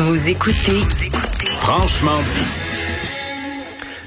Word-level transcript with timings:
Vous 0.00 0.30
écoutez 0.30 0.78
Franchement 1.56 2.18
dit. 2.22 2.46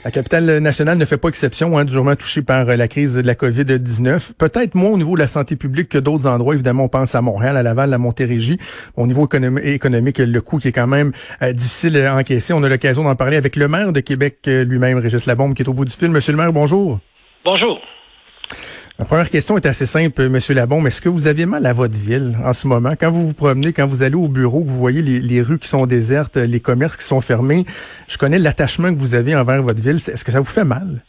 La 0.06 0.12
capitale 0.12 0.60
nationale 0.60 0.98
ne 0.98 1.04
fait 1.04 1.18
pas 1.18 1.28
exception, 1.28 1.78
hein, 1.78 1.84
durement 1.84 2.16
touchée 2.16 2.42
par 2.42 2.70
euh, 2.70 2.78
la 2.78 2.88
crise 2.88 3.16
de 3.16 3.28
la 3.28 3.34
COVID-19. 3.34 4.36
Peut-être 4.38 4.74
moins 4.74 4.92
au 4.92 4.98
niveau 4.98 5.16
de 5.16 5.20
la 5.20 5.28
santé 5.28 5.58
publique 5.58 5.90
que 5.90 5.98
d'autres 5.98 6.28
endroits. 6.28 6.54
Évidemment, 6.54 6.86
on 6.86 6.88
pense 6.88 7.14
à 7.14 7.22
Montréal, 7.22 7.58
à 7.58 7.64
Laval, 7.64 7.94
à 7.94 7.98
Montérégie. 7.98 8.58
Au 8.96 9.06
niveau 9.06 9.28
économique, 9.28 10.20
le 10.20 10.40
coût 10.40 10.60
qui 10.60 10.70
est 10.70 10.72
quand 10.72 10.88
même 10.88 11.12
euh, 11.42 11.52
difficile 11.52 11.98
à 11.98 12.16
encaisser. 12.16 12.54
On 12.54 12.64
a 12.64 12.70
l'occasion 12.70 13.04
d'en 13.04 13.18
parler 13.18 13.36
avec 13.36 13.58
le 13.58 13.68
maire 13.68 13.92
de 13.92 14.00
Québec 14.00 14.38
euh, 14.48 14.64
lui-même, 14.64 14.98
Régis 14.98 15.26
Labombe, 15.26 15.56
qui 15.56 15.62
est 15.62 15.68
au 15.68 15.74
bout 15.74 15.84
du 15.84 15.92
fil. 15.92 16.10
Monsieur 16.10 16.32
le 16.32 16.38
maire, 16.38 16.54
bonjour. 16.54 17.00
Bonjour. 17.44 17.82
Ma 19.02 19.08
première 19.08 19.32
question 19.32 19.58
est 19.58 19.66
assez 19.66 19.88
simple, 19.88 20.30
Monsieur 20.30 20.54
Labombe. 20.54 20.86
Est-ce 20.86 21.02
que 21.02 21.10
vous 21.10 21.26
avez 21.26 21.48
mal 21.48 21.66
à 21.66 21.74
votre 21.74 21.98
ville 21.98 22.38
en 22.46 22.54
ce 22.54 22.68
moment? 22.68 22.92
Quand 22.92 23.10
vous 23.10 23.26
vous 23.26 23.34
promenez, 23.34 23.74
quand 23.74 23.88
vous 23.88 24.04
allez 24.04 24.14
au 24.14 24.28
bureau, 24.28 24.62
que 24.62 24.70
vous 24.70 24.78
voyez 24.78 25.02
les, 25.02 25.42
rues 25.42 25.58
qui 25.58 25.68
sont 25.68 25.88
désertes, 25.88 26.38
les 26.38 26.60
commerces 26.60 26.98
qui 26.98 27.06
sont 27.06 27.20
fermés, 27.20 27.66
je 28.08 28.20
connais 28.20 28.38
l'attachement 28.38 28.94
que 28.94 29.00
vous 29.00 29.16
avez 29.16 29.36
envers 29.36 29.64
votre 29.64 29.82
ville. 29.82 29.96
Est-ce 29.96 30.24
que 30.24 30.30
ça 30.30 30.38
vous 30.38 30.46
fait 30.46 30.66
mal? 30.66 31.02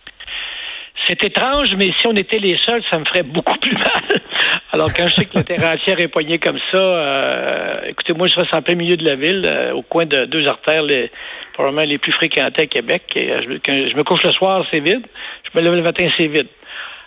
C'est 1.07 1.23
étrange, 1.23 1.69
mais 1.77 1.93
si 2.01 2.07
on 2.07 2.17
était 2.17 2.39
les 2.39 2.57
seuls, 2.65 2.83
ça 2.89 2.99
me 2.99 3.05
ferait 3.05 3.25
beaucoup 3.25 3.59
plus 3.59 3.75
mal. 3.75 4.21
Alors 4.73 4.91
quand 4.95 5.09
je 5.09 5.15
sais 5.17 5.25
que 5.27 5.37
le 5.37 5.45
terrain 5.45 5.77
est 5.87 6.09
poigné 6.09 6.39
comme 6.39 6.59
ça, 6.71 6.79
euh, 6.79 7.81
écoutez, 7.89 8.15
moi 8.15 8.27
je 8.27 8.37
reste 8.37 8.55
en 8.55 8.63
plein 8.63 8.75
milieu 8.75 8.97
de 8.97 9.05
la 9.05 9.17
ville, 9.17 9.45
euh, 9.45 9.75
au 9.75 9.83
coin 9.83 10.07
de 10.07 10.25
deux 10.25 10.47
artères, 10.47 10.83
les, 10.83 11.11
probablement 11.53 11.85
les 11.85 11.99
plus 11.99 12.13
fréquentées 12.13 12.63
à 12.63 12.67
Québec. 12.67 13.03
Euh, 13.19 13.59
quand 13.63 13.73
je 13.73 13.95
me 13.95 14.03
couche 14.03 14.23
le 14.23 14.33
soir, 14.33 14.65
c'est 14.71 14.81
vide. 14.81 15.05
Je 15.45 15.59
me 15.59 15.63
lève 15.63 15.75
le 15.75 15.83
matin, 15.83 16.09
c'est 16.17 16.29
vide. 16.29 16.49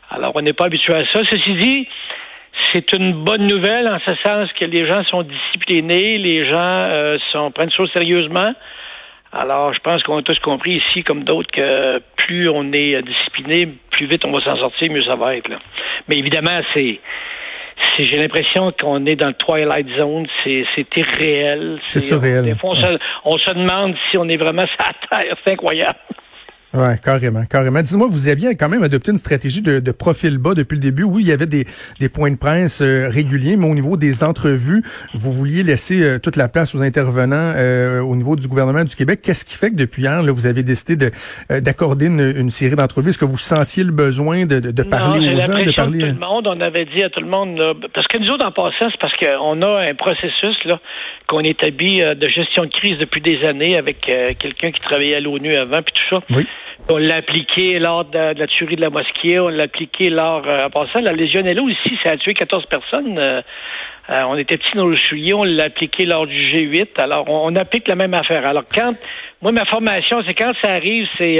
Alors, 0.09 0.31
on 0.35 0.41
n'est 0.41 0.53
pas 0.53 0.65
habitué 0.65 0.93
à 0.93 1.05
ça. 1.11 1.21
Ceci 1.29 1.53
dit, 1.55 1.87
c'est 2.73 2.93
une 2.93 3.23
bonne 3.23 3.47
nouvelle 3.47 3.87
en 3.87 3.99
ce 3.99 4.15
sens 4.25 4.49
que 4.59 4.65
les 4.65 4.87
gens 4.87 5.03
sont 5.05 5.23
disciplinés, 5.23 6.17
les 6.17 6.47
gens 6.49 6.89
euh, 6.89 7.17
sont, 7.31 7.51
prennent 7.51 7.71
ça 7.71 7.83
sérieusement. 7.93 8.53
Alors, 9.33 9.73
je 9.73 9.79
pense 9.79 10.01
qu'on 10.03 10.17
a 10.17 10.21
tous 10.21 10.39
compris 10.39 10.75
ici, 10.77 11.03
comme 11.03 11.23
d'autres, 11.23 11.51
que 11.51 12.01
plus 12.15 12.47
on 12.47 12.71
est 12.71 13.01
discipliné, 13.01 13.67
plus 13.91 14.07
vite 14.07 14.23
on 14.25 14.31
va 14.31 14.39
s'en 14.39 14.57
sortir, 14.57 14.91
mieux 14.91 15.03
ça 15.03 15.15
va 15.15 15.35
être. 15.35 15.49
Là. 15.49 15.59
Mais 16.07 16.17
évidemment, 16.17 16.61
c'est 16.73 17.01
j'ai 17.97 18.17
l'impression 18.17 18.71
qu'on 18.79 19.05
est 19.05 19.15
dans 19.15 19.27
le 19.27 19.33
Twilight 19.33 19.87
Zone, 19.97 20.27
c'est 20.43 20.97
irréel. 20.97 21.79
C'est 21.87 21.99
surréel. 21.99 22.45
Des 22.45 22.55
fois, 22.55 22.71
on, 22.71 22.75
se, 22.75 22.97
on, 23.25 23.37
se, 23.37 23.51
demande 23.51 23.95
si 24.09 24.17
on 24.17 24.27
est 24.29 24.37
vraiment 24.37 24.65
sur 24.65 24.77
la 24.79 25.17
Terre. 25.19 25.35
C'est 25.43 25.53
incroyable. 25.53 25.99
Oui, 26.75 26.99
carrément, 27.01 27.45
carrément. 27.45 27.81
Dites-moi, 27.81 28.07
vous 28.09 28.27
aviez 28.27 28.55
quand 28.55 28.67
même 28.67 28.83
adopté 28.83 29.11
une 29.11 29.17
stratégie 29.17 29.61
de, 29.61 29.79
de, 29.79 29.91
profil 29.91 30.37
bas 30.37 30.53
depuis 30.53 30.75
le 30.75 30.81
début. 30.81 31.03
Oui, 31.03 31.23
il 31.23 31.29
y 31.29 31.31
avait 31.31 31.45
des, 31.45 31.65
des 31.99 32.09
points 32.09 32.31
de 32.31 32.35
presse 32.35 32.81
euh, 32.81 33.07
réguliers, 33.09 33.55
mais 33.55 33.67
au 33.67 33.73
niveau 33.73 33.95
des 33.95 34.23
entrevues, 34.23 34.83
vous 35.13 35.31
vouliez 35.31 35.63
laisser 35.63 36.03
euh, 36.03 36.19
toute 36.19 36.35
la 36.35 36.49
place 36.49 36.75
aux 36.75 36.81
intervenants 36.81 37.53
euh, 37.55 38.01
au 38.01 38.15
niveau 38.17 38.35
du 38.35 38.49
gouvernement 38.49 38.83
du 38.83 38.93
Québec. 38.93 39.21
Qu'est-ce 39.23 39.45
qui 39.45 39.55
fait 39.55 39.71
que 39.71 39.75
depuis 39.75 40.01
hier, 40.01 40.21
là, 40.21 40.31
vous 40.33 40.47
avez 40.47 40.63
décidé 40.63 41.11
d'accorder 41.49 42.07
une, 42.07 42.33
une, 42.35 42.49
série 42.49 42.75
d'entrevues? 42.75 43.09
Est-ce 43.09 43.19
que 43.19 43.25
vous 43.25 43.37
sentiez 43.37 43.83
le 43.83 43.91
besoin 43.91 44.45
de, 44.45 44.59
de, 44.59 44.83
parler 44.83 45.29
aux 45.29 45.39
gens, 45.39 45.63
de 45.63 45.71
parler 45.71 45.99
tout 45.99 46.05
le 46.05 46.13
monde 46.13 46.47
On 46.47 46.59
avait 46.59 46.85
dit 46.85 47.03
à 47.03 47.09
tout 47.09 47.21
le 47.21 47.27
monde, 47.27 47.57
parce 47.93 48.07
que 48.07 48.17
nous 48.17 48.29
autres 48.31 48.45
en 48.45 48.51
passant, 48.51 48.89
c'est 48.91 48.99
parce 48.99 49.15
qu'on 49.15 49.61
a 49.61 49.89
un 49.89 49.95
processus 49.95 50.57
là 50.65 50.79
qu'on 51.27 51.39
établit 51.39 52.01
de 52.01 52.27
gestion 52.27 52.63
de 52.63 52.69
crise 52.69 52.97
depuis 52.99 53.21
des 53.21 53.43
années 53.45 53.77
avec 53.77 54.11
quelqu'un 54.39 54.71
qui 54.71 54.81
travaillait 54.81 55.15
à 55.15 55.19
l'ONU 55.19 55.55
avant, 55.55 55.81
puis 55.81 55.93
tout 55.93 56.15
ça. 56.15 56.23
Oui. 56.29 56.45
On 56.87 56.97
l'a 56.97 57.15
appliqué 57.15 57.79
lors 57.79 58.05
de, 58.05 58.37
la 58.37 58.45
tuerie 58.45 58.75
de 58.75 58.81
la 58.81 58.91
mosquée, 58.91 59.39
on 59.39 59.47
l'a 59.47 59.63
appliqué 59.63 60.11
lors, 60.11 60.47
euh, 60.47 60.67
en 60.67 60.69
passant, 60.69 60.99
la 60.99 61.13
Légionella 61.13 61.63
aussi, 61.63 61.97
ça 62.03 62.11
a 62.11 62.17
tué 62.17 62.35
14 62.35 62.67
personnes. 62.67 63.17
Euh, 63.17 63.41
euh, 64.11 64.23
on 64.27 64.37
était 64.37 64.57
petits 64.57 64.75
dans 64.75 64.85
le 64.85 64.95
soulier, 64.95 65.33
on 65.33 65.43
l'a 65.43 65.63
appliqué 65.63 66.05
lors 66.05 66.27
du 66.27 66.35
G8. 66.35 67.01
Alors, 67.01 67.27
on, 67.27 67.55
applique 67.55 67.87
la 67.87 67.95
même 67.95 68.13
affaire. 68.13 68.45
Alors, 68.45 68.65
quand, 68.71 68.93
moi, 69.41 69.51
ma 69.51 69.65
formation, 69.65 70.21
c'est 70.27 70.35
quand 70.35 70.53
ça 70.63 70.73
arrive, 70.73 71.07
c'est, 71.17 71.39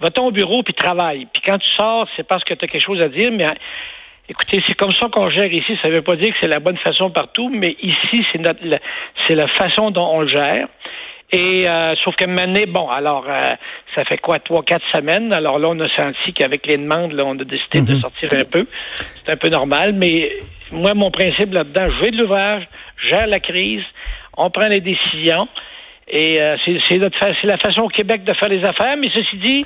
va-t'en 0.00 0.26
au 0.26 0.32
bureau 0.32 0.64
puis 0.64 0.74
travaille. 0.74 1.28
Puis 1.32 1.42
quand 1.46 1.58
tu 1.58 1.70
sors, 1.76 2.08
c'est 2.16 2.26
parce 2.26 2.42
que 2.42 2.54
tu 2.54 2.64
as 2.64 2.68
quelque 2.68 2.84
chose 2.84 3.00
à 3.00 3.08
dire, 3.08 3.30
mais 3.30 3.46
Écoutez, 4.26 4.62
c'est 4.66 4.74
comme 4.74 4.94
ça 4.94 5.08
qu'on 5.12 5.28
gère 5.28 5.52
ici. 5.52 5.76
Ça 5.82 5.88
ne 5.88 5.94
veut 5.94 6.02
pas 6.02 6.16
dire 6.16 6.30
que 6.30 6.36
c'est 6.40 6.48
la 6.48 6.58
bonne 6.58 6.78
façon 6.78 7.10
partout, 7.10 7.50
mais 7.52 7.76
ici, 7.82 8.24
c'est 8.32 8.38
notre, 8.38 8.60
c'est 9.28 9.34
la 9.34 9.48
façon 9.48 9.90
dont 9.90 10.08
on 10.14 10.22
le 10.22 10.28
gère. 10.28 10.66
Et 11.32 11.68
euh, 11.68 11.94
sauf 12.04 12.14
que 12.16 12.26
maintenant, 12.26 12.64
bon, 12.68 12.88
alors 12.88 13.24
euh, 13.28 13.50
ça 13.94 14.04
fait 14.04 14.18
quoi, 14.18 14.38
trois, 14.38 14.62
quatre 14.62 14.84
semaines? 14.92 15.32
Alors 15.32 15.58
là, 15.58 15.68
on 15.68 15.80
a 15.80 15.88
senti 15.96 16.32
qu'avec 16.32 16.66
les 16.66 16.76
demandes, 16.76 17.12
là, 17.12 17.24
on 17.24 17.38
a 17.38 17.44
décidé 17.44 17.80
de 17.80 17.94
mhm. 17.94 18.00
sortir 18.00 18.32
un 18.32 18.44
peu. 18.44 18.66
C'est 19.24 19.32
un 19.32 19.36
peu 19.36 19.48
normal, 19.48 19.94
mais 19.94 20.30
moi, 20.70 20.94
mon 20.94 21.10
principe 21.10 21.52
là-dedans, 21.52 21.88
je 21.90 22.04
vais 22.04 22.10
de 22.10 22.20
l'ouvrage, 22.20 22.68
gère 23.10 23.26
la 23.26 23.40
crise, 23.40 23.82
on 24.36 24.50
prend 24.50 24.68
les 24.68 24.80
décisions. 24.80 25.48
Et 26.06 26.40
euh, 26.40 26.56
c'est 26.64 26.98
la 27.44 27.58
façon 27.58 27.82
au 27.82 27.88
Québec 27.88 28.24
de 28.24 28.32
faire 28.34 28.50
les 28.50 28.62
affaires, 28.64 28.96
mais 28.96 29.08
ceci 29.12 29.36
dit, 29.38 29.64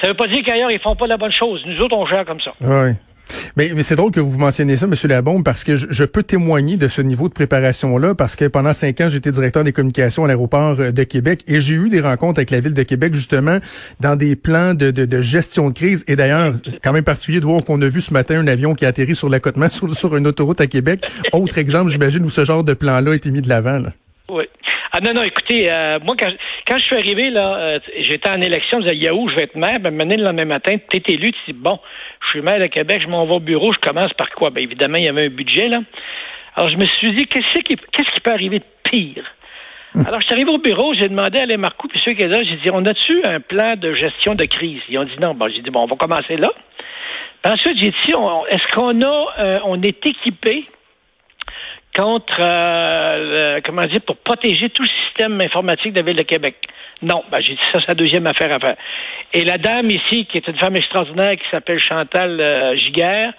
ça 0.00 0.06
ne 0.06 0.12
veut 0.12 0.16
pas 0.16 0.28
dire 0.28 0.42
qu'ailleurs, 0.44 0.70
ils 0.70 0.78
font 0.78 0.94
pas 0.94 1.06
la 1.06 1.16
bonne 1.16 1.32
chose. 1.32 1.62
Nous 1.66 1.78
autres, 1.80 1.96
on 1.96 2.06
gère 2.06 2.24
comme 2.24 2.40
ça. 2.40 2.52
Oui. 2.60 2.92
Mais, 3.56 3.72
mais 3.74 3.82
c'est 3.82 3.96
drôle 3.96 4.12
que 4.12 4.20
vous 4.20 4.38
mentionniez 4.38 4.76
ça, 4.76 4.86
Monsieur 4.86 5.08
Labombe, 5.08 5.44
parce 5.44 5.64
que 5.64 5.76
je, 5.76 6.04
peux 6.04 6.22
témoigner 6.22 6.76
de 6.76 6.88
ce 6.88 7.02
niveau 7.02 7.28
de 7.28 7.34
préparation-là, 7.34 8.14
parce 8.14 8.36
que 8.36 8.44
pendant 8.44 8.72
cinq 8.72 9.00
ans, 9.00 9.08
j'étais 9.08 9.30
directeur 9.30 9.64
des 9.64 9.72
communications 9.72 10.24
à 10.24 10.28
l'aéroport 10.28 10.76
euh, 10.78 10.92
de 10.92 11.02
Québec 11.02 11.42
et 11.46 11.60
j'ai 11.60 11.74
eu 11.74 11.88
des 11.88 12.00
rencontres 12.00 12.38
avec 12.38 12.50
la 12.50 12.60
ville 12.60 12.74
de 12.74 12.82
Québec, 12.82 13.14
justement, 13.14 13.58
dans 14.00 14.16
des 14.16 14.36
plans 14.36 14.74
de, 14.74 14.90
de, 14.90 15.20
gestion 15.20 15.68
de 15.68 15.74
crise. 15.74 16.04
Et 16.08 16.16
d'ailleurs, 16.16 16.54
quand 16.82 16.92
même 16.92 17.04
particulier 17.04 17.40
de 17.40 17.46
voir 17.46 17.64
qu'on 17.64 17.80
a 17.82 17.88
vu 17.88 18.00
ce 18.00 18.12
matin 18.12 18.38
un 18.38 18.46
avion 18.46 18.74
qui 18.74 18.84
a 18.84 18.88
atterri 18.88 19.14
sur 19.14 19.28
l'accotement 19.28 19.68
sur, 19.70 19.94
sur 19.94 20.16
une 20.16 20.26
autoroute 20.26 20.60
à 20.60 20.66
Québec. 20.66 21.08
Autre 21.32 21.58
exemple, 21.58 21.90
j'imagine, 21.90 22.24
où 22.24 22.30
ce 22.30 22.44
genre 22.44 22.64
de 22.64 22.74
plan-là 22.74 23.12
a 23.12 23.14
été 23.14 23.30
mis 23.30 23.42
de 23.42 23.48
l'avant. 23.48 23.82
Oui. 24.28 24.44
Ah 24.98 25.00
non, 25.02 25.12
non, 25.12 25.24
écoutez, 25.24 25.70
euh, 25.70 25.98
moi, 26.02 26.16
quand, 26.18 26.30
quand 26.66 26.78
je 26.78 26.84
suis 26.84 26.96
arrivé, 26.96 27.28
là, 27.28 27.54
euh, 27.54 27.78
j'étais 28.00 28.30
en 28.30 28.40
élection, 28.40 28.78
je 28.80 28.84
disais, 28.84 28.96
Yahoo, 28.96 29.28
je 29.28 29.34
vais 29.34 29.42
être 29.42 29.54
maire. 29.54 29.78
Ben, 29.78 29.94
le 29.94 30.24
lendemain 30.24 30.46
matin, 30.46 30.76
tu 30.90 30.96
es 30.96 31.02
élu, 31.12 31.32
tu 31.32 31.52
dis, 31.52 31.52
bon, 31.52 31.78
je 32.22 32.28
suis 32.30 32.40
maire 32.40 32.58
de 32.58 32.66
Québec, 32.68 33.02
je 33.02 33.08
m'en 33.08 33.26
vais 33.26 33.34
au 33.34 33.40
bureau, 33.40 33.74
je 33.74 33.78
commence 33.78 34.14
par 34.14 34.30
quoi? 34.30 34.48
Ben, 34.48 34.64
évidemment, 34.64 34.96
il 34.96 35.04
y 35.04 35.08
avait 35.08 35.26
un 35.26 35.28
budget, 35.28 35.68
là. 35.68 35.80
Alors, 36.54 36.70
je 36.70 36.78
me 36.78 36.86
suis 36.86 37.14
dit, 37.14 37.26
qu'est-ce 37.26 37.58
qui, 37.58 37.76
qu'est-ce 37.76 38.10
qui 38.10 38.20
peut 38.22 38.30
arriver 38.30 38.60
de 38.60 38.64
pire? 38.84 39.22
Hum. 39.94 40.04
Alors, 40.06 40.22
je 40.22 40.28
suis 40.28 40.34
arrivé 40.34 40.50
au 40.50 40.56
bureau, 40.56 40.94
j'ai 40.94 41.10
demandé 41.10 41.40
à 41.40 41.42
Alain 41.42 41.58
Marcoux, 41.58 41.88
puis 41.88 42.00
ceux 42.02 42.12
qui 42.12 42.22
étaient 42.22 42.28
là, 42.28 42.42
j'ai 42.42 42.56
dit, 42.56 42.70
on 42.72 42.86
a-tu 42.86 43.22
un 43.26 43.40
plan 43.40 43.76
de 43.76 43.92
gestion 43.92 44.34
de 44.34 44.46
crise? 44.46 44.80
Ils 44.88 44.98
ont 44.98 45.04
dit 45.04 45.18
non. 45.20 45.34
Bon, 45.34 45.46
j'ai 45.54 45.60
dit, 45.60 45.68
bon, 45.68 45.82
on 45.82 45.88
va 45.88 45.96
commencer 45.96 46.38
là. 46.38 46.50
ensuite, 47.44 47.76
j'ai 47.76 47.90
dit, 47.90 48.12
est-ce 48.48 48.74
qu'on 48.74 48.98
a, 49.02 49.26
euh, 49.40 49.58
on 49.64 49.82
est 49.82 50.06
équipé 50.06 50.64
contre, 51.96 52.36
euh, 52.38 53.60
comment 53.64 53.82
dire, 53.82 54.00
pour 54.02 54.16
protéger 54.18 54.68
tout 54.68 54.82
le 54.82 54.88
système 55.06 55.40
informatique 55.40 55.92
de 55.92 56.00
la 56.00 56.06
Ville 56.06 56.16
de 56.16 56.22
Québec. 56.22 56.56
Non, 57.02 57.24
ben, 57.30 57.40
j'ai 57.40 57.54
dit 57.54 57.60
ça, 57.72 57.80
c'est 57.80 57.88
la 57.88 57.94
deuxième 57.94 58.26
affaire 58.26 58.52
à 58.52 58.58
faire. 58.58 58.76
Et 59.32 59.44
la 59.44 59.58
dame 59.58 59.90
ici, 59.90 60.26
qui 60.26 60.38
est 60.38 60.46
une 60.46 60.58
femme 60.58 60.76
extraordinaire, 60.76 61.36
qui 61.36 61.48
s'appelle 61.50 61.80
Chantal 61.80 62.40
euh, 62.40 62.76
Giguère, 62.76 63.32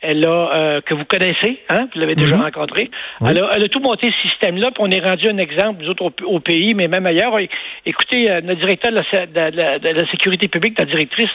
elle 0.00 0.26
a, 0.26 0.30
euh, 0.30 0.80
que 0.80 0.94
vous 0.94 1.04
connaissez, 1.04 1.60
hein, 1.68 1.88
vous 1.92 2.00
l'avez 2.00 2.14
déjà 2.14 2.36
mhm. 2.36 2.42
rencontrée, 2.42 2.90
elle, 3.26 3.38
a, 3.38 3.68
tout 3.68 3.80
monté 3.80 4.10
ce 4.10 4.28
système-là, 4.28 4.70
puis 4.70 4.80
on 4.80 4.90
est 4.90 5.00
rendu 5.00 5.28
un 5.28 5.38
exemple, 5.38 5.82
nous 5.82 5.90
autres, 5.90 6.24
au, 6.24 6.40
pays, 6.40 6.74
mais 6.74 6.88
même 6.88 7.06
ailleurs. 7.06 7.36
Écoutez, 7.84 8.30
euh, 8.30 8.40
notre 8.40 8.60
directeur 8.60 8.92
de 8.92 9.34
la, 9.34 9.78
de 9.78 9.88
la, 9.88 10.10
sécurité 10.10 10.48
publique, 10.48 10.78
la 10.78 10.86
directrice, 10.86 11.30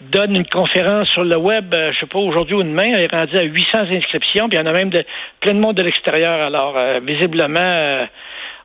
donne 0.00 0.34
une 0.34 0.46
conférence 0.46 1.08
sur 1.08 1.24
le 1.24 1.36
web, 1.36 1.72
euh, 1.74 1.92
je 1.92 2.00
sais 2.00 2.06
pas, 2.06 2.18
aujourd'hui 2.18 2.54
ou 2.54 2.62
demain, 2.62 2.94
elle 2.94 3.02
est 3.02 3.12
rendue 3.14 3.36
à 3.36 3.42
800 3.42 3.78
inscriptions, 3.92 4.48
puis 4.48 4.58
il 4.58 4.60
y 4.60 4.62
en 4.62 4.66
a 4.66 4.72
même 4.72 4.90
de, 4.90 5.04
plein 5.40 5.54
de 5.54 5.60
monde 5.60 5.76
de 5.76 5.82
l'extérieur. 5.82 6.40
Alors, 6.40 6.76
visiblement, 7.02 8.06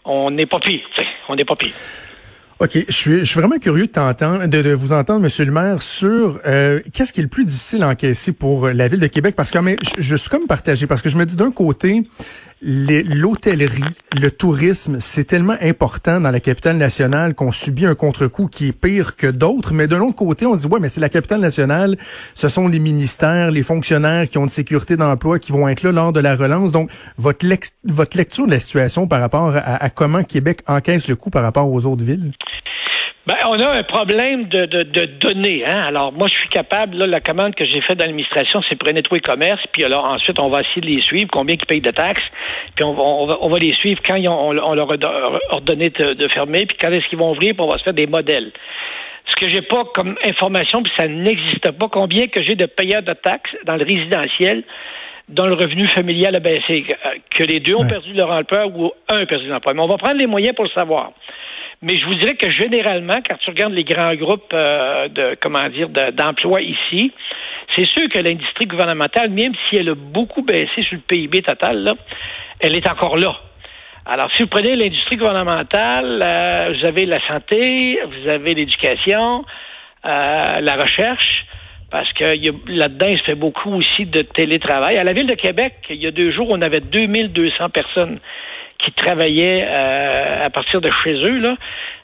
on 0.06 0.32
n'est 0.32 0.46
pas 0.46 0.60
pire, 0.60 0.82
on 1.30 1.36
n'est 1.36 1.46
pas 1.46 1.56
pire. 1.56 1.74
OK, 2.60 2.86
je 2.88 2.94
suis, 2.94 3.20
je 3.20 3.26
suis 3.26 3.40
vraiment 3.42 3.58
curieux 3.58 3.88
de 3.88 3.92
t'entendre, 3.92 4.46
de, 4.46 4.62
de, 4.62 4.72
vous 4.72 4.94
entendre, 4.94 5.20
Monsieur 5.20 5.44
le 5.44 5.52
maire, 5.52 5.82
sur 5.82 6.40
euh, 6.46 6.80
qu'est-ce 6.94 7.12
qui 7.12 7.20
est 7.20 7.24
le 7.24 7.30
plus 7.30 7.44
difficile 7.44 7.84
à 7.84 7.90
encaisser 7.90 8.32
pour 8.32 8.70
la 8.70 8.88
ville 8.88 9.02
de 9.02 9.08
Québec, 9.08 9.36
parce 9.36 9.52
que 9.52 9.60
je, 9.60 10.02
je 10.02 10.16
suis 10.16 10.30
comme 10.30 10.48
partagé, 10.48 10.88
parce 10.88 11.02
que 11.02 11.10
je 11.10 11.18
me 11.18 11.26
dis 11.26 11.36
d'un 11.36 11.52
côté, 11.52 12.08
l'hôtellerie, 12.62 13.84
le 14.14 14.32
tourisme, 14.32 14.98
c'est 15.00 15.26
tellement 15.26 15.58
important 15.62 16.20
dans 16.20 16.32
la 16.32 16.40
capitale 16.40 16.78
nationale 16.78 17.36
qu'on 17.36 17.52
subit 17.52 17.86
un 17.86 17.96
contre-coup 17.96 18.48
qui 18.48 18.68
est 18.68 18.72
pire 18.72 19.16
que 19.16 19.28
d'autres. 19.28 19.74
Mais 19.74 19.88
de 19.88 19.96
l'autre 19.96 20.16
côté, 20.16 20.46
on 20.46 20.56
se 20.56 20.62
dit, 20.62 20.68
ouais, 20.68 20.80
mais 20.80 20.90
c'est 20.90 21.02
la 21.02 21.10
capitale 21.10 21.42
nationale. 21.42 21.98
Ce 22.34 22.48
sont 22.48 22.68
les 22.68 22.80
ministères, 22.80 23.52
les 23.52 23.64
fonctionnaires 23.64 24.28
qui 24.30 24.38
ont 24.38 24.44
une 24.44 24.50
sécurité 24.50 24.98
d'emploi 24.98 25.40
qui 25.40 25.52
vont 25.52 25.68
être 25.68 25.84
là 25.84 25.92
lors 25.92 26.14
de 26.14 26.20
la 26.20 26.36
relance. 26.36 26.72
Donc, 26.72 26.90
votre, 27.18 27.46
votre 27.84 28.18
lecture 28.18 28.46
de 28.46 28.52
la 28.52 28.60
situation 28.60 29.08
par 29.08 29.20
rapport 29.20 29.54
à 29.56 29.90
comment 29.90 30.24
Québec 30.24 30.62
encaisse 30.68 31.08
le 31.08 31.16
coup 31.16 31.30
par 31.30 31.44
rapport 31.44 31.72
aux 31.72 31.86
autres 31.86 32.04
villes? 32.04 32.32
Ben, 33.28 33.38
on 33.48 33.60
a 33.60 33.68
un 33.68 33.84
problème 33.84 34.46
de, 34.50 34.68
de, 34.68 34.84
de 34.84 35.06
données. 35.06 35.64
Hein? 35.66 35.82
Alors, 35.88 36.14
moi, 36.14 36.28
je 36.28 36.36
suis 36.36 36.50
capable, 36.50 36.96
là, 36.96 37.08
la 37.08 37.22
commande 37.22 37.56
que 37.56 37.66
j'ai 37.66 37.82
faite 37.82 37.98
dans 37.98 38.06
l'administration, 38.06 38.62
c'est 38.70 38.78
pour 38.78 38.92
nettoyer 38.94 39.20
commerce, 39.20 39.64
puis 39.72 39.84
alors 39.84 40.06
ensuite, 40.06 40.40
on 40.40 40.50
va 40.50 40.62
essayer 40.62 40.82
de 40.82 40.86
les 40.86 41.02
suivre, 41.02 41.28
combien 41.32 41.56
ils 41.56 41.66
payent 41.66 41.82
de 41.82 41.90
taxes, 41.90 42.22
puis 42.76 42.86
on 42.86 42.94
va, 42.94 43.02
on 43.02 43.26
va, 43.26 43.38
on 43.42 43.50
va 43.50 43.58
les 43.58 43.74
suivre 43.74 44.00
quand 44.06 44.16
ils 44.16 44.30
ont, 44.30 44.50
on, 44.50 44.74
leur 44.76 44.92
a 44.92 44.96
ordonné 45.50 45.90
de, 45.90 46.28
fermer, 46.28 46.68
puis 46.68 46.78
quand 46.80 46.92
est-ce 46.92 47.08
qu'ils 47.08 47.18
vont 47.18 47.32
ouvrir, 47.32 47.56
puis 47.56 47.62
on 47.62 47.68
va 47.68 47.80
se 47.80 47.84
faire 47.84 47.94
des 47.94 48.06
modèles. 48.06 48.52
Ce 49.28 49.36
que 49.36 49.50
j'ai 49.50 49.64
pas 49.64 49.86
comme 49.86 50.16
information, 50.24 50.84
puis 50.84 50.92
ça 50.96 51.08
n'existe 51.08 51.72
pas, 51.72 51.88
combien 51.92 52.28
que 52.28 52.44
j'ai 52.44 52.54
de 52.54 52.68
payeurs 52.68 53.02
de 53.02 53.14
taxes 53.14 53.56
dans 53.66 53.76
le 53.76 53.86
résidentiel 53.86 54.64
dont 55.30 55.48
le 55.48 55.56
revenu 55.56 55.88
familial 55.88 56.36
a 56.36 56.40
baissé, 56.40 56.86
que 57.32 57.44
les 57.44 57.60
deux 57.60 57.74
ont 57.74 57.88
perdu 57.88 58.14
leur 58.14 58.30
emploi 58.30 58.68
ou 58.68 58.92
un 59.10 59.24
a 59.24 59.26
perdu 59.26 59.48
l'emploi. 59.48 59.74
Mais 59.74 59.82
on 59.82 59.88
va 59.88 59.98
prendre 59.98 60.20
les 60.20 60.28
moyens 60.28 60.54
pour 60.54 60.66
le 60.66 60.70
savoir. 60.70 61.14
Mais 61.88 62.00
je 62.00 62.06
vous 62.08 62.16
dirais 62.16 62.34
que 62.34 62.50
généralement, 62.50 63.20
quand 63.30 63.38
tu 63.38 63.52
regardes 63.52 63.74
les 63.74 63.84
grands 63.84 64.16
groupes 64.16 64.52
euh, 64.54 65.08
de 65.08 65.38
comment 65.40 65.70
dire 65.70 65.88
d'emploi 65.90 66.60
ici, 66.62 67.12
c'est 67.76 67.86
sûr 67.86 68.10
que 68.12 68.18
l'industrie 68.18 68.66
gouvernementale, 68.66 69.30
même 69.30 69.54
si 69.70 69.76
elle 69.76 69.90
a 69.90 69.94
beaucoup 69.96 70.42
baissé 70.42 70.82
sur 70.82 70.96
le 70.96 71.02
PIB 71.08 71.44
total, 71.44 71.84
là, 71.84 71.94
elle 72.60 72.76
est 72.76 72.90
encore 72.90 73.18
là. 73.18 73.36
Alors, 74.08 74.32
si 74.36 74.42
vous 74.42 74.50
prenez 74.50 74.76
l'industrie 74.76 75.18
gouvernementale, 75.18 76.22
euh, 76.26 76.74
vous 76.74 76.88
avez 76.88 77.06
la 77.06 77.20
santé, 77.28 78.00
vous 78.04 78.30
avez 78.32 78.56
l'éducation, 78.56 79.46
euh, 80.06 80.62
la 80.62 80.74
recherche, 80.74 81.46
parce 81.92 82.12
que 82.14 82.24
là-dedans, 82.68 83.10
il 83.12 83.20
se 83.20 83.26
fait 83.26 83.36
beaucoup 83.36 83.72
aussi 83.76 84.08
de 84.08 84.22
télétravail. 84.22 84.98
À 84.98 85.04
la 85.04 85.14
Ville 85.14 85.28
de 85.28 85.36
Québec, 85.36 85.76
il 85.92 86.02
y 86.02 86.08
a 86.08 86.12
deux 86.12 86.32
jours, 86.32 86.48
on 86.50 86.64
avait 86.64 86.80
2200 86.80 87.70
personnes 87.70 88.20
qui 88.86 88.92
travaillaient 88.92 89.66
euh, 89.68 90.46
à 90.46 90.50
partir 90.50 90.80
de 90.80 90.90
chez 91.04 91.14
eux. 91.14 91.40
Là. 91.40 91.56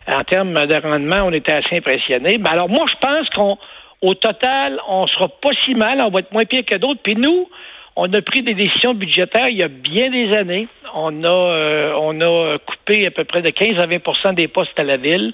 En 0.07 0.23
termes 0.23 0.53
de 0.53 0.75
rendement, 0.75 1.23
on 1.25 1.31
était 1.31 1.53
assez 1.53 1.77
impressionnés. 1.77 2.37
Ben 2.37 2.51
alors, 2.51 2.69
moi, 2.69 2.85
je 2.89 3.07
pense 3.07 3.29
qu'on 3.29 3.57
au 4.01 4.15
total, 4.15 4.79
on 4.87 5.05
sera 5.07 5.27
pas 5.27 5.51
si 5.63 5.75
mal, 5.75 6.01
on 6.01 6.09
va 6.09 6.21
être 6.21 6.31
moins 6.31 6.45
pire 6.45 6.65
que 6.65 6.75
d'autres. 6.75 7.01
Puis 7.03 7.15
nous, 7.15 7.47
on 7.95 8.11
a 8.11 8.21
pris 8.21 8.41
des 8.41 8.55
décisions 8.55 8.95
budgétaires 8.95 9.47
il 9.49 9.57
y 9.57 9.63
a 9.63 9.67
bien 9.67 10.09
des 10.09 10.35
années. 10.35 10.67
On 10.95 11.23
a, 11.23 11.27
euh, 11.27 11.93
on 11.99 12.19
a 12.19 12.57
coupé 12.57 13.05
à 13.05 13.11
peu 13.11 13.23
près 13.25 13.41
de 13.41 13.49
15 13.49 13.79
à 13.79 13.85
20% 13.85 14.33
des 14.33 14.47
postes 14.47 14.77
à 14.79 14.83
la 14.83 14.97
ville. 14.97 15.33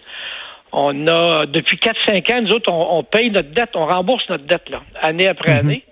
On 0.74 1.08
a, 1.08 1.46
depuis 1.46 1.78
4-5 1.78 2.34
ans, 2.34 2.42
nous 2.42 2.52
autres, 2.52 2.70
on, 2.70 3.02
paye 3.04 3.32
notre 3.32 3.52
dette, 3.52 3.70
on 3.76 3.86
rembourse 3.86 4.28
notre 4.30 4.44
dette, 4.44 4.70
là, 4.70 4.82
année 5.02 5.28
après 5.28 5.54
mhm. 5.54 5.60
année. 5.60 5.84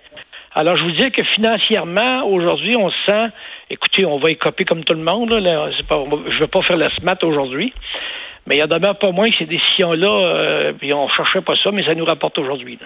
Alors, 0.53 0.75
je 0.75 0.83
vous 0.83 0.91
dis 0.91 1.11
que 1.11 1.23
financièrement, 1.23 2.25
aujourd'hui, 2.25 2.75
on 2.77 2.89
se 2.89 2.97
sent, 3.05 3.27
écoutez, 3.69 4.05
on 4.05 4.19
va 4.19 4.31
y 4.31 4.37
copier 4.37 4.65
comme 4.65 4.83
tout 4.83 4.93
le 4.93 5.03
monde, 5.03 5.31
là, 5.31 5.69
pas, 5.87 6.03
je 6.29 6.35
ne 6.35 6.39
vais 6.39 6.47
pas 6.47 6.61
faire 6.63 6.77
la 6.77 6.89
SMAT 6.95 7.17
aujourd'hui, 7.23 7.73
mais 8.47 8.55
il 8.55 8.59
y 8.59 8.61
a 8.61 8.67
demeure 8.67 8.97
pas 8.97 9.11
moins 9.11 9.29
que 9.29 9.37
ces 9.37 9.45
décisions-là, 9.45 10.09
euh, 10.09 10.73
puis 10.73 10.93
on 10.93 11.07
cherchait 11.09 11.41
pas 11.41 11.55
ça, 11.63 11.71
mais 11.71 11.83
ça 11.83 11.95
nous 11.95 12.05
rapporte 12.05 12.37
aujourd'hui. 12.37 12.77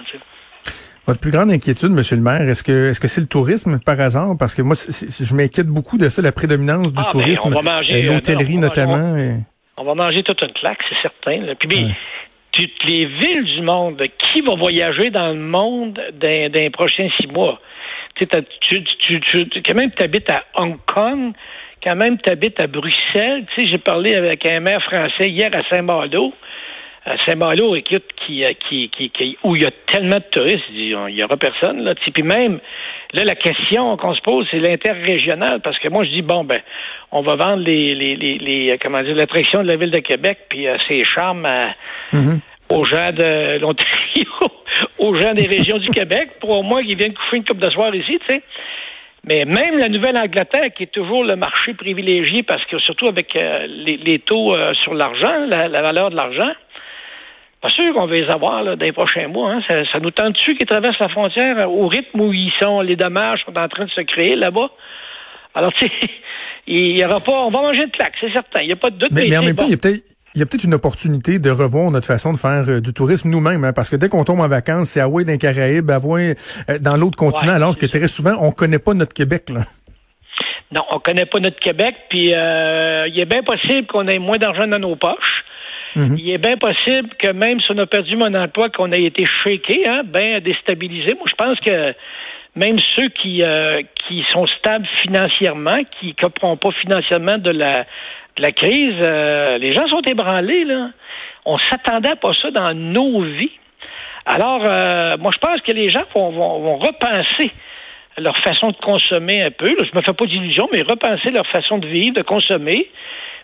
Votre 1.05 1.19
plus 1.19 1.31
grande 1.31 1.49
inquiétude, 1.51 1.91
Monsieur 1.91 2.15
le 2.15 2.21
maire, 2.21 2.41
est-ce 2.41 2.63
que 2.63 2.89
est-ce 2.89 2.99
que 2.99 3.07
c'est 3.07 3.21
le 3.21 3.27
tourisme 3.27 3.79
par 3.83 3.99
hasard? 3.99 4.35
Parce 4.37 4.53
que 4.53 4.61
moi, 4.61 4.75
je 4.75 5.33
m'inquiète 5.33 5.67
beaucoup 5.67 5.97
de 5.97 6.07
ça, 6.07 6.21
la 6.21 6.31
prédominance 6.31 6.93
du 6.93 6.99
ah, 6.99 7.05
ben, 7.05 7.11
tourisme, 7.11 7.55
euh, 7.55 8.03
l'hôtellerie 8.03 8.57
notamment. 8.57 9.17
On 9.77 9.83
va 9.83 9.95
manger 9.95 10.23
toute 10.23 10.41
une 10.41 10.51
claque, 10.53 10.79
c'est 10.89 11.01
certain. 11.01 11.55
Puis 11.57 11.67
bien, 11.67 11.95
toutes 12.51 12.83
les 12.85 13.05
villes 13.05 13.45
du 13.55 13.61
monde, 13.61 14.01
qui 14.17 14.41
va 14.41 14.55
voyager 14.55 15.09
dans 15.09 15.29
le 15.29 15.39
monde 15.39 15.99
dans, 16.19 16.51
les 16.53 16.69
prochains 16.69 17.09
six 17.17 17.27
mois? 17.27 17.59
Tu, 18.15 18.27
tu, 18.61 18.83
tu, 19.21 19.61
quand 19.61 19.75
même, 19.75 19.91
tu 19.91 20.03
habites 20.03 20.29
à 20.29 20.43
Hong 20.55 20.77
Kong, 20.85 21.33
quand 21.81 21.95
même, 21.95 22.17
tu 22.19 22.29
habites 22.29 22.59
à 22.59 22.67
Bruxelles. 22.67 23.45
Tu 23.55 23.61
sais, 23.61 23.67
j'ai 23.67 23.77
parlé 23.77 24.13
avec 24.15 24.45
un 24.45 24.59
maire 24.59 24.83
français 24.83 25.29
hier 25.29 25.49
à 25.53 25.63
Saint-Malo. 25.73 26.33
À 27.05 27.15
Saint-Malo, 27.25 27.75
écoute, 27.75 28.03
qui, 28.17 28.43
euh, 28.43 28.49
qui, 28.67 28.89
qui, 28.89 29.09
qui, 29.09 29.37
où 29.43 29.55
il 29.55 29.63
y 29.63 29.65
a 29.65 29.71
tellement 29.85 30.17
de 30.17 30.29
touristes, 30.29 30.65
il 30.69 30.97
n'y 31.15 31.23
aura 31.23 31.37
personne. 31.37 31.81
Là. 31.81 31.95
Puis 31.95 32.23
même, 32.23 32.59
là, 33.13 33.23
la 33.23 33.35
question 33.35 33.95
qu'on 33.95 34.13
se 34.13 34.21
pose, 34.21 34.45
c'est 34.51 34.59
l'interrégional, 34.59 35.61
parce 35.61 35.79
que 35.79 35.87
moi, 35.87 36.03
je 36.03 36.09
dis, 36.09 36.21
bon, 36.21 36.43
ben, 36.43 36.59
on 37.11 37.21
va 37.21 37.35
vendre 37.35 37.63
les, 37.63 37.95
les, 37.95 38.15
les, 38.15 38.37
les 38.37 38.77
comment 38.79 39.01
dire, 39.01 39.15
l'attraction 39.15 39.63
de 39.63 39.67
la 39.69 39.77
ville 39.77 39.91
de 39.91 39.99
Québec, 39.99 40.39
puis 40.49 40.67
euh, 40.67 40.75
ses 40.89 41.03
charmes 41.05 41.47
mm-hmm. 42.11 42.39
aux 42.69 42.83
gens 42.83 43.11
de 43.13 43.59
l'Ontario, 43.59 44.28
aux 44.99 45.15
gens 45.15 45.33
des 45.33 45.47
régions 45.47 45.77
du 45.77 45.89
Québec, 45.89 46.31
pour 46.39 46.51
au 46.51 46.63
moins 46.63 46.83
qu'ils 46.83 46.97
viennent 46.97 47.13
coucher 47.13 47.37
une 47.37 47.45
coupe 47.45 47.59
de 47.59 47.69
soir 47.69 47.93
ici, 47.95 48.19
tu 48.19 48.35
sais. 48.35 48.41
Mais 49.25 49.45
même 49.45 49.77
la 49.77 49.89
Nouvelle-Angleterre, 49.89 50.73
qui 50.75 50.83
est 50.83 50.91
toujours 50.91 51.23
le 51.23 51.35
marché 51.35 51.73
privilégié, 51.73 52.43
parce 52.43 52.63
que 52.65 52.79
surtout 52.79 53.07
avec 53.07 53.35
euh, 53.35 53.67
les, 53.67 54.19
taux 54.19 54.55
euh, 54.55 54.73
sur 54.83 54.93
l'argent, 54.93 55.45
la, 55.47 55.67
valeur 55.81 56.09
de 56.09 56.15
l'argent, 56.15 56.51
pas 57.61 57.69
sûr 57.69 57.93
qu'on 57.93 58.05
va 58.05 58.15
les 58.15 58.29
avoir 58.29 58.63
là, 58.63 58.75
dans 58.77 58.85
les 58.85 58.93
prochains 58.93 59.27
mois. 59.27 59.51
Hein. 59.51 59.83
Ça, 59.91 59.99
nous 59.99 60.11
tente-tu 60.11 60.55
qu'ils 60.55 60.67
traversent 60.67 60.99
la 60.99 61.09
frontière 61.09 61.69
au 61.69 61.87
rythme 61.87 62.21
où 62.21 62.31
ils 62.31 62.53
sont, 62.61 62.79
les 62.79 62.95
dommages 62.95 63.41
sont 63.45 63.57
en 63.57 63.67
train 63.67 63.85
de 63.85 63.91
se 63.91 64.01
créer 64.01 64.35
là-bas? 64.35 64.69
Alors, 65.53 65.73
tu 65.77 65.87
sais, 65.87 65.91
il 66.67 66.97
y 66.97 67.03
aura 67.03 67.19
pas, 67.19 67.43
on 67.43 67.49
va 67.49 67.61
manger 67.61 67.87
de 67.87 67.91
claque, 67.91 68.13
c'est 68.21 68.31
certain. 68.31 68.61
Il 68.61 68.67
n'y 68.67 68.73
a 68.73 68.77
pas 68.77 68.89
de 68.89 68.97
doute. 68.97 69.11
Mais, 69.11 69.27
mais 69.29 69.37
en 69.37 69.43
même 69.43 69.55
temps, 69.55 69.65
il 69.65 69.71
y 69.71 69.73
a 69.73 69.77
peut-être 69.77 70.03
il 70.35 70.39
y 70.39 70.43
a 70.43 70.45
peut-être 70.45 70.63
une 70.63 70.73
opportunité 70.73 71.39
de 71.39 71.49
revoir 71.49 71.89
notre 71.91 72.05
façon 72.05 72.33
de 72.33 72.37
faire 72.37 72.63
euh, 72.67 72.81
du 72.81 72.93
tourisme 72.93 73.29
nous-mêmes, 73.29 73.63
hein, 73.63 73.73
parce 73.73 73.89
que 73.89 73.95
dès 73.95 74.09
qu'on 74.09 74.23
tombe 74.23 74.41
en 74.41 74.47
vacances, 74.47 74.89
c'est 74.89 74.99
à 74.99 75.05
Hawaï 75.05 75.25
dans 75.25 75.31
les 75.31 75.37
Caraïbes, 75.37 75.89
à 75.89 75.99
euh, 75.99 76.33
dans 76.79 76.97
l'autre 76.97 77.17
continent, 77.17 77.53
alors 77.53 77.77
que 77.77 77.85
très 77.85 78.07
souvent, 78.07 78.33
on 78.39 78.51
connaît 78.51 78.79
pas 78.79 78.93
notre 78.93 79.13
Québec. 79.13 79.49
Là. 79.49 79.61
Non, 80.71 80.81
on 80.91 80.99
connaît 80.99 81.25
pas 81.25 81.39
notre 81.39 81.59
Québec, 81.59 81.95
puis 82.09 82.33
euh, 82.33 83.07
il 83.07 83.19
est 83.19 83.25
bien 83.25 83.41
possible 83.41 83.87
qu'on 83.87 84.07
ait 84.07 84.19
moins 84.19 84.37
d'argent 84.37 84.67
dans 84.67 84.79
nos 84.79 84.95
poches. 84.95 85.43
Mhm. 85.95 86.17
Il 86.19 86.29
est 86.29 86.37
bien 86.37 86.57
possible 86.57 87.09
que 87.17 87.31
même 87.31 87.59
si 87.59 87.71
on 87.71 87.77
a 87.79 87.87
perdu 87.87 88.15
mon 88.15 88.33
emploi, 88.35 88.69
qu'on 88.69 88.91
ait 88.91 89.03
été 89.03 89.25
shaké, 89.43 89.83
hein, 89.89 90.03
bien 90.05 90.39
déstabilisé. 90.39 91.15
Moi, 91.15 91.25
je 91.27 91.35
pense 91.35 91.59
que 91.61 91.95
même 92.55 92.77
ceux 92.95 93.09
qui 93.09 93.41
qui 94.07 94.23
sont 94.31 94.45
stables 94.45 94.87
financièrement, 95.01 95.79
qui 95.99 96.07
ne 96.07 96.13
copront 96.13 96.57
pas 96.57 96.69
financièrement 96.81 97.39
de 97.39 97.49
la 97.49 97.85
la 98.39 98.51
crise, 98.51 98.95
euh, 98.99 99.57
les 99.57 99.73
gens 99.73 99.87
sont 99.87 100.01
ébranlés, 100.01 100.63
là. 100.63 100.89
On 101.45 101.57
s'attendait 101.57 102.15
pas 102.15 102.31
ça 102.41 102.51
dans 102.51 102.73
nos 102.73 103.21
vies. 103.21 103.51
Alors, 104.25 104.63
euh, 104.67 105.17
moi, 105.19 105.31
je 105.33 105.39
pense 105.39 105.61
que 105.61 105.71
les 105.71 105.89
gens 105.89 106.03
vont, 106.13 106.77
repenser 106.77 107.51
leur 108.17 108.37
façon 108.39 108.71
de 108.71 108.77
consommer 108.77 109.43
un 109.43 109.51
peu. 109.51 109.67
Je 109.67 109.85
je 109.85 109.97
me 109.97 110.01
fais 110.01 110.13
pas 110.13 110.25
d'illusions, 110.25 110.67
mais 110.73 110.81
repenser 110.81 111.31
leur 111.31 111.47
façon 111.47 111.77
de 111.77 111.87
vivre, 111.87 112.13
de 112.15 112.21
consommer. 112.21 112.89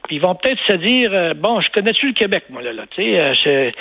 Puis 0.07 0.17
ils 0.17 0.21
vont 0.21 0.35
peut-être 0.35 0.59
se 0.67 0.75
dire, 0.75 1.09
euh, 1.11 1.33
bon, 1.33 1.61
je 1.61 1.69
connais-tu 1.71 2.07
le 2.07 2.13
Québec, 2.13 2.43
moi, 2.49 2.61
là, 2.61 2.73
là 2.73 2.83
tu 2.91 3.01
sais, 3.03 3.73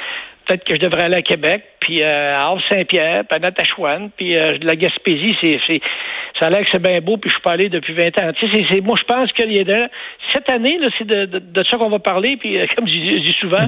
peut-être 0.46 0.64
que 0.64 0.74
je 0.74 0.80
devrais 0.80 1.04
aller 1.04 1.16
à 1.16 1.22
Québec, 1.22 1.64
puis 1.80 2.02
à 2.02 2.48
Havre-Saint-Pierre, 2.48 3.24
puis 3.28 3.36
à 3.36 3.38
Natachouane, 3.40 4.10
puis 4.16 4.34
la 4.34 4.76
Gaspésie, 4.76 5.36
c'est, 5.40 5.80
ça 6.38 6.46
a 6.46 6.50
l'air 6.50 6.64
que 6.64 6.68
c'est 6.72 6.82
bien 6.82 7.00
beau, 7.00 7.16
puis 7.16 7.30
je 7.30 7.34
suis 7.34 7.42
pas 7.42 7.52
allé 7.52 7.68
depuis 7.68 7.94
20 7.94 8.06
ans. 8.20 8.32
Tu 8.38 8.50
sais, 8.50 8.64
c'est, 8.68 8.80
moi, 8.80 8.96
je 8.98 9.04
pense 9.04 9.30
que 9.32 9.42
cette 10.32 10.50
année, 10.50 10.78
là, 10.78 10.88
c'est 10.98 11.06
de, 11.06 11.26
de, 11.26 11.64
ça 11.70 11.76
qu'on 11.76 11.90
va 11.90 12.00
parler, 12.00 12.36
puis 12.36 12.58
euh, 12.58 12.66
comme 12.76 12.88
je 12.88 12.92
dis, 12.92 13.36
souvent, 13.40 13.64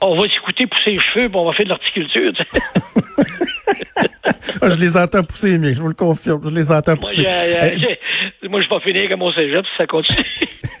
on 0.00 0.16
va 0.16 0.28
s'écouter 0.28 0.66
pousser 0.66 0.92
les 0.92 1.00
cheveux, 1.00 1.28
puis 1.28 1.38
on 1.38 1.46
va 1.46 1.52
faire 1.52 1.64
de 1.66 1.70
l'horticulture. 1.70 2.32
Ah, 4.60 4.68
je 4.68 4.78
les 4.80 4.96
entends 4.96 5.22
pousser, 5.22 5.58
mais 5.58 5.74
je 5.74 5.80
vous 5.80 5.88
le 5.88 5.94
confirme, 5.94 6.40
je 6.44 6.54
les 6.54 6.70
entends 6.70 6.96
pousser. 6.96 7.22
Moi, 7.22 7.32
je 8.60 8.68
vais 8.68 8.80
finir 8.80 9.08
comme 9.08 9.22
au 9.22 9.32
cégep, 9.32 9.64
ça 9.76 9.86
continue. 9.86 10.24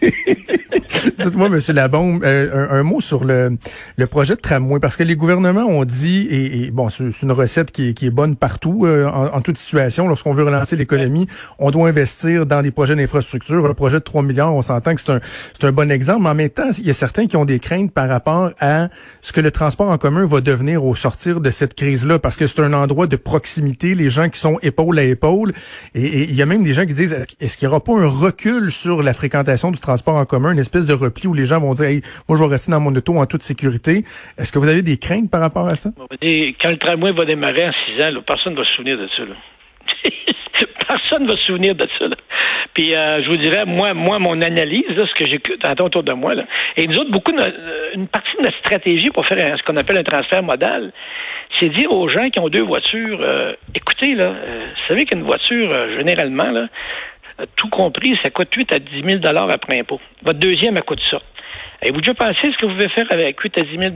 Dites-moi, 1.18 1.48
Monsieur 1.48 1.74
Labombe, 1.74 2.22
euh, 2.24 2.66
un, 2.70 2.82
mot 2.82 3.00
sur 3.00 3.24
le, 3.24 3.56
le 3.96 4.06
projet 4.06 4.36
de 4.36 4.40
tramway, 4.40 4.78
parce 4.80 4.96
que 4.96 5.02
les 5.02 5.16
gouvernements 5.16 5.64
ont 5.64 5.84
dit, 5.84 6.28
et, 6.30 6.70
bon, 6.70 6.88
c'est 6.90 7.22
une 7.22 7.32
recette 7.32 7.72
qui 7.72 7.88
est, 7.88 7.94
qui 7.94 8.06
est 8.06 8.10
bonne 8.10 8.36
partout, 8.36 8.86
euh, 8.86 9.08
en, 9.08 9.40
toute 9.40 9.58
situation. 9.58 10.06
Lorsqu'on 10.08 10.32
veut 10.32 10.44
relancer 10.44 10.76
l'économie, 10.76 11.26
on 11.58 11.70
doit 11.70 11.88
investir 11.88 12.46
dans 12.46 12.62
des 12.62 12.70
projets 12.70 12.94
d'infrastructure. 12.94 13.66
Un 13.66 13.74
projet 13.74 13.98
de 13.98 14.04
3 14.04 14.22
milliards, 14.22 14.54
on 14.54 14.62
s'entend 14.62 14.94
que 14.94 15.00
c'est 15.00 15.12
un, 15.12 15.20
un 15.62 15.72
bon 15.72 15.90
exemple, 15.90 16.22
mais 16.22 16.28
en 16.28 16.34
même 16.34 16.50
temps, 16.50 16.70
il 16.78 16.86
y 16.86 16.90
a 16.90 16.94
certains 16.94 17.26
qui 17.26 17.36
ont 17.36 17.44
des 17.44 17.58
craintes 17.58 17.92
par 17.92 18.08
rapport 18.08 18.50
à 18.60 18.88
ce 19.20 19.32
que 19.32 19.40
le 19.40 19.50
transport 19.50 19.90
en 19.90 19.98
commun 19.98 20.26
va 20.26 20.40
devenir 20.40 20.84
au 20.84 20.94
sortir 20.94 21.40
de 21.40 21.50
cette 21.50 21.74
crise-là, 21.74 22.18
parce 22.18 22.36
que 22.36 22.46
c'est 22.46 22.60
un 22.60 22.72
endroit 22.72 23.06
de 23.06 23.16
proximité, 23.16 23.94
les 23.94 24.10
gens 24.10 24.28
qui 24.28 24.38
sont 24.38 24.58
épaule 24.62 24.98
à 24.98 25.02
épaule, 25.02 25.52
et, 25.94 26.22
il 26.22 26.34
y 26.34 26.42
a 26.42 26.46
même 26.46 26.62
des 26.62 26.74
gens 26.74 26.86
qui 26.86 26.94
disent, 26.94 27.16
est-ce 27.40 27.56
qu'il 27.62 27.68
n'y 27.68 27.76
aura 27.76 27.84
pas 27.84 27.92
un 27.92 28.08
recul 28.08 28.72
sur 28.72 29.04
la 29.04 29.12
fréquentation 29.12 29.70
du 29.70 29.78
transport 29.78 30.16
en 30.16 30.24
commun, 30.24 30.50
une 30.50 30.58
espèce 30.58 30.84
de 30.84 30.94
repli 30.94 31.28
où 31.28 31.32
les 31.32 31.46
gens 31.46 31.60
vont 31.60 31.74
dire, 31.74 31.86
hey, 31.86 32.02
moi 32.28 32.36
je 32.36 32.42
vais 32.42 32.50
rester 32.50 32.72
dans 32.72 32.80
mon 32.80 32.92
auto 32.92 33.16
en 33.16 33.26
toute 33.26 33.42
sécurité. 33.42 34.02
Est-ce 34.36 34.50
que 34.50 34.58
vous 34.58 34.68
avez 34.68 34.82
des 34.82 34.96
craintes 34.96 35.30
par 35.30 35.40
rapport 35.40 35.68
à 35.68 35.76
ça? 35.76 35.90
Quand 36.20 36.70
le 36.70 36.76
tramway 36.76 37.12
va 37.12 37.24
démarrer 37.24 37.68
en 37.68 37.72
six 37.86 38.02
ans, 38.02 38.10
personne 38.26 38.54
ne 38.54 38.58
va 38.58 38.64
se 38.64 38.72
souvenir 38.72 38.98
de 38.98 39.06
ça. 39.16 39.22
personne 40.88 41.22
ne 41.22 41.28
va 41.28 41.36
se 41.36 41.44
souvenir 41.44 41.76
de 41.76 41.86
ça. 42.00 42.06
Puis 42.74 42.96
euh, 42.96 43.22
je 43.22 43.28
vous 43.28 43.36
dirais, 43.36 43.64
moi, 43.64 43.94
moi, 43.94 44.18
mon 44.18 44.42
analyse, 44.42 44.82
ce 44.88 45.14
que 45.14 45.30
j'écoute 45.30 45.64
autour 45.80 46.02
de 46.02 46.12
moi, 46.14 46.34
là, 46.34 46.42
et 46.76 46.88
nous 46.88 46.96
autres, 46.98 47.12
beaucoup, 47.12 47.30
une 47.30 48.08
partie 48.08 48.36
de 48.38 48.42
notre 48.42 48.58
stratégie 48.58 49.10
pour 49.10 49.24
faire 49.24 49.56
ce 49.56 49.62
qu'on 49.62 49.76
appelle 49.76 49.98
un 49.98 50.02
transfert 50.02 50.42
modal, 50.42 50.92
c'est 51.60 51.68
dire 51.68 51.92
aux 51.92 52.08
gens 52.08 52.28
qui 52.28 52.40
ont 52.40 52.48
deux 52.48 52.64
voitures, 52.64 53.20
euh, 53.20 53.52
écoutez, 53.72 54.16
là, 54.16 54.34
euh, 54.34 54.66
vous 54.66 54.88
savez 54.88 55.04
qu'une 55.04 55.22
voiture, 55.22 55.72
généralement, 55.96 56.50
là, 56.50 56.66
tout 57.56 57.68
compris, 57.68 58.18
ça 58.22 58.30
coûte 58.30 58.48
8 58.54 58.72
à 58.72 58.78
10 58.78 59.20
000 59.22 59.26
après 59.26 59.80
impôt. 59.80 60.00
Votre 60.22 60.38
deuxième, 60.38 60.76
elle 60.76 60.84
coûte 60.84 61.00
ça. 61.10 61.18
Avez-vous 61.82 62.00
déjà 62.00 62.14
pensé 62.14 62.40
ce 62.42 62.56
que 62.58 62.66
vous 62.66 62.74
pouvez 62.74 62.88
faire 62.88 63.06
avec 63.10 63.40
8 63.40 63.58
à 63.58 63.62
10 63.62 63.76
000 63.76 63.94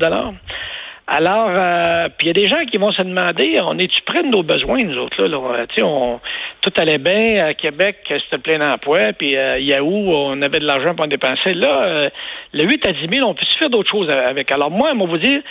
alors, 1.09 1.51
euh, 1.61 2.09
puis 2.19 2.27
il 2.27 2.29
y 2.29 2.31
a 2.31 2.33
des 2.33 2.49
gens 2.49 2.65
qui 2.69 2.79
vont 2.79 2.91
se 2.91 3.03
demander, 3.03 3.61
on 3.63 3.79
est-tu 3.79 4.03
près 4.03 4.25
de 4.25 4.29
nos 4.29 4.43
besoins, 4.43 4.79
nous 4.79 4.99
autres, 4.99 5.25
là? 5.25 5.39
là 5.39 5.85
on, 5.85 6.19
tout 6.61 6.73
allait 6.77 6.99
bien 6.99 7.47
à 7.47 7.55
Québec, 7.55 7.99
c'était 8.09 8.39
plein 8.39 8.59
d'emplois, 8.59 9.13
puis 9.13 9.37
à 9.37 9.61
Yahoo, 9.61 9.87
on 9.87 10.43
avait 10.43 10.59
de 10.59 10.67
l'argent 10.67 10.97
pour 10.97 11.05
en 11.05 11.09
dépenser. 11.09 11.55
Là, 11.55 11.85
euh, 11.85 12.11
le 12.53 12.65
8 12.65 12.87
à 12.87 12.93
10 12.93 13.19
000, 13.19 13.29
on 13.29 13.35
peut 13.35 13.45
se 13.45 13.57
faire 13.57 13.71
d'autres 13.71 13.91
choses 13.91 14.11
avec? 14.11 14.51
Alors 14.51 14.73
moi, 14.73 14.95
va 14.95 15.05
vous 15.05 15.19
dire, 15.19 15.43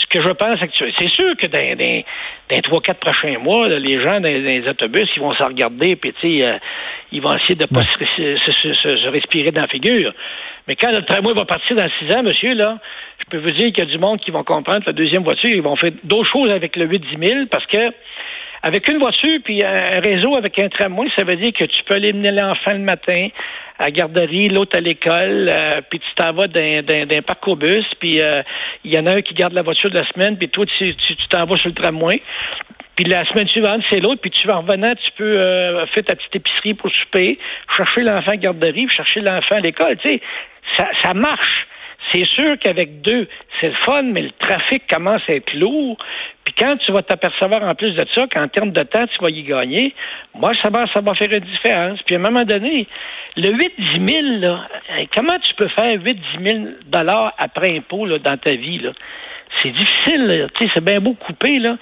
ce 0.00 0.06
que 0.06 0.22
je 0.22 0.30
pense 0.30 0.62
actuellement, 0.62 0.94
c'est 0.96 1.10
sûr 1.10 1.36
que 1.36 1.46
dans, 1.48 1.76
dans, 1.76 2.02
dans 2.50 2.60
trois, 2.60 2.80
quatre 2.80 3.00
prochains 3.00 3.38
mois, 3.38 3.68
les 3.68 4.00
gens 4.00 4.20
dans, 4.20 4.28
les 4.28 4.66
autobus, 4.68 5.10
ils 5.16 5.22
vont 5.22 5.34
se 5.34 5.42
regarder, 5.42 5.96
puis 5.96 6.12
tu 6.20 6.36
sais, 6.36 6.48
euh, 6.48 6.58
ils 7.12 7.20
vont 7.20 7.36
essayer 7.36 7.56
de 7.56 7.66
pas 7.66 7.82
se, 7.82 8.36
se, 8.36 8.72
se, 8.72 9.08
respirer 9.08 9.50
dans 9.50 9.62
la 9.62 9.68
figure. 9.68 10.12
Mais 10.70 10.76
quand 10.76 10.92
le 10.92 11.02
tramway 11.02 11.34
va 11.34 11.44
partir 11.46 11.74
dans 11.74 11.88
six 11.98 12.14
ans, 12.14 12.22
monsieur, 12.22 12.54
là, 12.54 12.78
je 13.18 13.24
peux 13.28 13.38
vous 13.38 13.50
dire 13.50 13.72
qu'il 13.72 13.78
y 13.78 13.82
a 13.82 13.90
du 13.90 13.98
monde 13.98 14.20
qui 14.20 14.30
vont 14.30 14.44
comprendre 14.44 14.84
la 14.86 14.92
deuxième 14.92 15.24
voiture, 15.24 15.50
ils 15.50 15.60
vont 15.60 15.74
faire 15.74 15.90
d'autres 16.04 16.30
choses 16.32 16.48
avec 16.48 16.76
le 16.76 16.86
8-10 16.86 17.26
000 17.26 17.46
parce 17.50 17.66
que 17.66 17.90
avec 18.62 18.86
une 18.86 18.98
voiture 18.98 19.40
puis 19.42 19.64
un 19.64 19.98
réseau 19.98 20.36
avec 20.36 20.56
un 20.60 20.68
tramway, 20.68 21.08
ça 21.16 21.24
veut 21.24 21.34
dire 21.34 21.52
que 21.52 21.64
tu 21.64 21.82
peux 21.88 21.96
aller 21.96 22.12
mener 22.12 22.30
l'enfant 22.30 22.70
le 22.70 22.78
matin 22.78 23.30
à 23.80 23.90
garderie, 23.90 24.46
l'autre 24.46 24.76
à 24.76 24.80
l'école, 24.80 25.50
euh, 25.52 25.80
puis 25.90 25.98
tu 25.98 26.14
t'en 26.14 26.34
vas 26.34 26.46
d'un 26.46 27.22
parcours 27.26 27.56
bus, 27.56 27.86
puis 27.98 28.20
euh, 28.20 28.40
il 28.84 28.94
y 28.94 28.98
en 29.00 29.06
a 29.06 29.14
un 29.14 29.22
qui 29.22 29.34
garde 29.34 29.54
la 29.54 29.62
voiture 29.62 29.90
de 29.90 29.98
la 29.98 30.06
semaine, 30.06 30.38
puis 30.38 30.50
toi, 30.50 30.66
tu 30.78 30.94
t'en 31.30 31.46
vas 31.46 31.56
sur 31.56 31.70
le 31.70 31.74
tramway. 31.74 32.22
Puis 33.00 33.08
la 33.08 33.24
semaine 33.24 33.48
suivante, 33.48 33.82
c'est 33.88 34.00
l'autre, 34.02 34.20
puis 34.20 34.30
tu 34.30 34.46
vas 34.46 34.58
en 34.58 34.60
revenant, 34.60 34.92
tu 34.94 35.10
peux 35.16 35.24
euh, 35.24 35.86
faire 35.86 36.04
ta 36.04 36.14
petite 36.16 36.36
épicerie 36.36 36.74
pour 36.74 36.90
souper, 36.90 37.38
chercher 37.74 38.02
l'enfant 38.02 38.32
à 38.32 38.36
garderie, 38.36 38.86
chercher 38.90 39.20
l'enfant 39.20 39.56
à 39.56 39.60
l'école. 39.60 39.96
Tu 40.02 40.08
sais, 40.08 40.20
ça, 40.76 40.88
ça 41.02 41.14
marche. 41.14 41.66
C'est 42.12 42.24
sûr 42.24 42.58
qu'avec 42.58 43.02
deux, 43.02 43.28
c'est 43.60 43.68
le 43.68 43.74
fun, 43.84 44.02
mais 44.02 44.22
le 44.22 44.30
trafic 44.32 44.86
commence 44.88 45.22
à 45.28 45.34
être 45.34 45.52
lourd. 45.54 45.96
Puis 46.44 46.54
quand 46.58 46.76
tu 46.78 46.92
vas 46.92 47.02
t'apercevoir 47.02 47.62
en 47.62 47.74
plus 47.74 47.92
de 47.92 48.04
ça 48.12 48.26
qu'en 48.34 48.48
termes 48.48 48.72
de 48.72 48.82
temps, 48.82 49.06
tu 49.06 49.22
vas 49.22 49.30
y 49.30 49.42
gagner, 49.42 49.94
moi, 50.34 50.50
ça 50.60 50.70
va, 50.70 50.86
ça 50.92 51.00
va 51.00 51.14
faire 51.14 51.32
une 51.32 51.44
différence. 51.44 52.00
Puis 52.02 52.16
à 52.16 52.18
un 52.18 52.22
moment 52.22 52.42
donné, 52.42 52.88
le 53.36 53.50
8-10 53.50 54.08
000, 54.08 54.40
là, 54.40 54.66
comment 55.14 55.38
tu 55.38 55.54
peux 55.54 55.68
faire 55.68 55.98
8-10 55.98 56.16
000 56.42 56.64
dollars 56.86 57.32
après 57.38 57.76
impôt 57.76 58.06
là, 58.06 58.18
dans 58.18 58.36
ta 58.36 58.54
vie? 58.54 58.78
Là? 58.78 58.90
C'est 59.62 59.70
difficile. 59.70 60.48
Tu 60.54 60.64
sais, 60.64 60.70
c'est 60.74 60.84
bien 60.84 61.00
beau 61.00 61.14
couper, 61.14 61.58
là. 61.58 61.76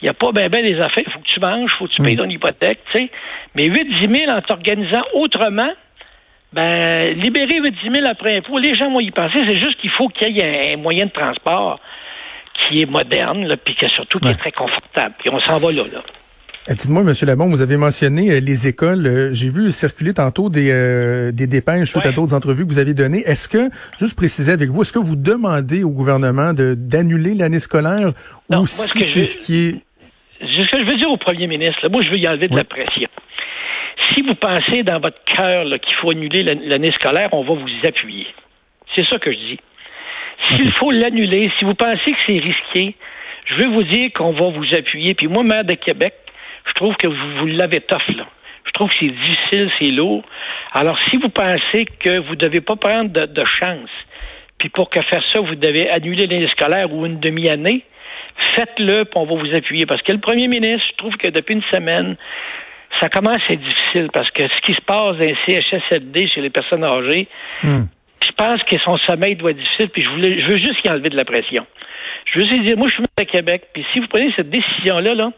Il 0.00 0.04
n'y 0.04 0.08
a 0.10 0.14
pas 0.14 0.30
bien 0.30 0.48
ben 0.50 0.62
les 0.62 0.78
affaires. 0.78 1.04
Il 1.06 1.12
faut 1.12 1.20
que 1.20 1.28
tu 1.28 1.40
manges, 1.40 1.70
il 1.74 1.78
faut 1.78 1.86
que 1.86 1.92
tu 1.92 2.02
payes 2.02 2.16
ton 2.16 2.28
hypothèque, 2.28 2.80
tu 2.92 2.98
sais. 2.98 3.10
Mais 3.54 3.68
8-10 3.68 4.24
000 4.26 4.30
en 4.30 4.42
t'organisant 4.42 5.02
autrement, 5.14 5.72
ben, 6.52 7.18
libérer 7.18 7.60
10 7.60 7.76
000 7.94 8.06
après 8.08 8.38
impôt, 8.38 8.58
les 8.58 8.74
gens 8.74 8.90
vont 8.90 9.00
y 9.00 9.10
penser. 9.10 9.38
C'est 9.46 9.58
juste 9.58 9.80
qu'il 9.80 9.90
faut 9.90 10.08
qu'il 10.08 10.36
y 10.36 10.40
ait 10.40 10.74
un 10.74 10.76
moyen 10.76 11.06
de 11.06 11.10
transport 11.10 11.80
qui 12.68 12.80
est 12.82 12.86
moderne, 12.86 13.54
puis 13.64 13.74
qui 13.74 13.86
surtout 13.90 14.18
qui 14.18 14.28
est 14.28 14.34
très 14.34 14.52
confortable. 14.52 15.14
Puis 15.18 15.30
on 15.32 15.40
s'en 15.40 15.58
va 15.58 15.72
là. 15.72 15.82
là. 15.92 16.02
Euh, 16.68 16.74
dites-moi, 16.74 17.02
M. 17.02 17.12
Labon, 17.22 17.46
vous 17.46 17.62
avez 17.62 17.76
mentionné 17.76 18.30
euh, 18.30 18.40
les 18.40 18.66
écoles. 18.66 19.06
Euh, 19.06 19.32
j'ai 19.32 19.50
vu 19.50 19.70
circuler 19.70 20.14
tantôt 20.14 20.48
des, 20.48 21.32
des 21.32 21.46
dépêches 21.46 21.90
suite 21.90 22.06
à 22.06 22.12
d'autres 22.12 22.34
entrevues 22.34 22.64
que 22.64 22.70
vous 22.70 22.78
avez 22.78 22.94
données. 22.94 23.22
Est-ce 23.24 23.48
que, 23.48 23.70
juste 23.98 24.16
préciser 24.16 24.52
avec 24.52 24.70
vous, 24.70 24.82
est-ce 24.82 24.92
que 24.92 24.98
vous 24.98 25.16
demandez 25.16 25.84
au 25.84 25.90
gouvernement 25.90 26.52
d'annuler 26.54 27.34
l'année 27.34 27.60
scolaire 27.60 28.12
ou 28.50 28.66
si 28.66 29.02
c'est 29.02 29.24
ce 29.24 29.38
qui 29.38 29.66
est... 29.66 29.82
Ce 30.40 30.70
que 30.70 30.84
je 30.84 30.90
veux 30.90 30.98
dire 30.98 31.10
au 31.10 31.16
premier 31.16 31.46
ministre, 31.46 31.88
moi, 31.90 32.02
je 32.02 32.10
veux 32.10 32.18
y 32.18 32.28
enlever 32.28 32.48
de 32.48 32.56
la 32.56 32.64
pression 32.64 33.08
si 33.96 34.22
vous 34.22 34.34
pensez 34.34 34.82
dans 34.82 35.00
votre 35.00 35.22
cœur 35.24 35.64
qu'il 35.80 35.94
faut 35.96 36.10
annuler 36.10 36.42
l'année 36.42 36.92
scolaire, 36.92 37.28
on 37.32 37.42
va 37.42 37.54
vous 37.54 37.68
appuyer. 37.86 38.26
C'est 38.94 39.06
ça 39.08 39.18
que 39.18 39.32
je 39.32 39.36
dis. 39.36 39.60
S'il 40.44 40.72
faut 40.74 40.90
l'annuler, 40.90 41.50
si 41.58 41.64
vous 41.64 41.74
pensez 41.74 42.12
que 42.12 42.18
c'est 42.26 42.38
risqué, 42.38 42.94
je 43.46 43.54
veux 43.54 43.68
vous 43.68 43.84
dire 43.84 44.12
qu'on 44.14 44.32
va 44.32 44.50
vous 44.50 44.74
appuyer. 44.74 45.14
Puis 45.14 45.28
moi, 45.28 45.42
maire 45.42 45.64
de 45.64 45.74
Québec, 45.74 46.14
je 46.66 46.72
trouve 46.74 46.94
que 46.96 47.08
vous, 47.08 47.38
vous 47.38 47.46
l'avez 47.46 47.80
tough, 47.80 48.16
là. 48.16 48.26
Je 48.64 48.72
trouve 48.72 48.90
que 48.90 48.96
c'est 49.00 49.06
difficile, 49.06 49.70
c'est 49.80 49.90
lourd. 49.92 50.24
Alors, 50.72 50.98
si 51.08 51.16
vous 51.16 51.28
pensez 51.28 51.86
que 52.00 52.18
vous 52.18 52.32
ne 52.32 52.40
devez 52.40 52.60
pas 52.60 52.76
prendre 52.76 53.10
de, 53.10 53.24
de 53.24 53.44
chance, 53.44 53.90
puis 54.58 54.68
pour 54.68 54.90
que 54.90 55.00
faire 55.02 55.22
ça, 55.32 55.40
vous 55.40 55.54
devez 55.54 55.88
annuler 55.88 56.26
l'année 56.26 56.48
scolaire 56.48 56.92
ou 56.92 57.06
une 57.06 57.20
demi-année, 57.20 57.84
faites-le, 58.54 59.04
puis 59.04 59.14
on 59.16 59.24
va 59.24 59.34
vous 59.34 59.54
appuyer. 59.54 59.86
Parce 59.86 60.02
que 60.02 60.12
le 60.12 60.18
premier 60.18 60.48
ministre, 60.48 60.86
je 60.90 60.96
trouve 60.96 61.16
que 61.16 61.28
depuis 61.28 61.54
une 61.54 61.62
semaine, 61.72 62.16
ça 63.00 63.08
commence 63.08 63.40
à 63.48 63.54
être 63.54 63.62
difficile 63.62 64.08
parce 64.12 64.30
que 64.30 64.46
ce 64.48 64.60
qui 64.62 64.74
se 64.74 64.80
passe 64.82 65.16
dans 65.16 65.24
les 65.24 65.36
CHSLD 65.46 66.28
chez 66.28 66.40
les 66.40 66.50
personnes 66.50 66.84
âgées, 66.84 67.28
hmm. 67.62 67.84
je 68.22 68.32
pense 68.36 68.62
que 68.64 68.78
son 68.78 68.96
sommeil 68.98 69.36
doit 69.36 69.50
être 69.50 69.58
difficile, 69.58 69.88
puis 69.90 70.02
je, 70.02 70.10
voulais, 70.10 70.40
je 70.40 70.46
veux 70.46 70.56
juste 70.56 70.84
y 70.84 70.90
enlever 70.90 71.10
de 71.10 71.16
la 71.16 71.24
pression. 71.24 71.66
Je 72.26 72.40
veux 72.40 72.46
juste 72.46 72.62
dire, 72.62 72.76
moi, 72.76 72.88
je 72.88 72.94
suis 72.94 73.04
à 73.20 73.24
Québec, 73.24 73.68
puis 73.72 73.84
si 73.92 74.00
vous 74.00 74.06
prenez 74.08 74.32
cette 74.36 74.50
décision-là, 74.50 75.14
là, 75.14 75.30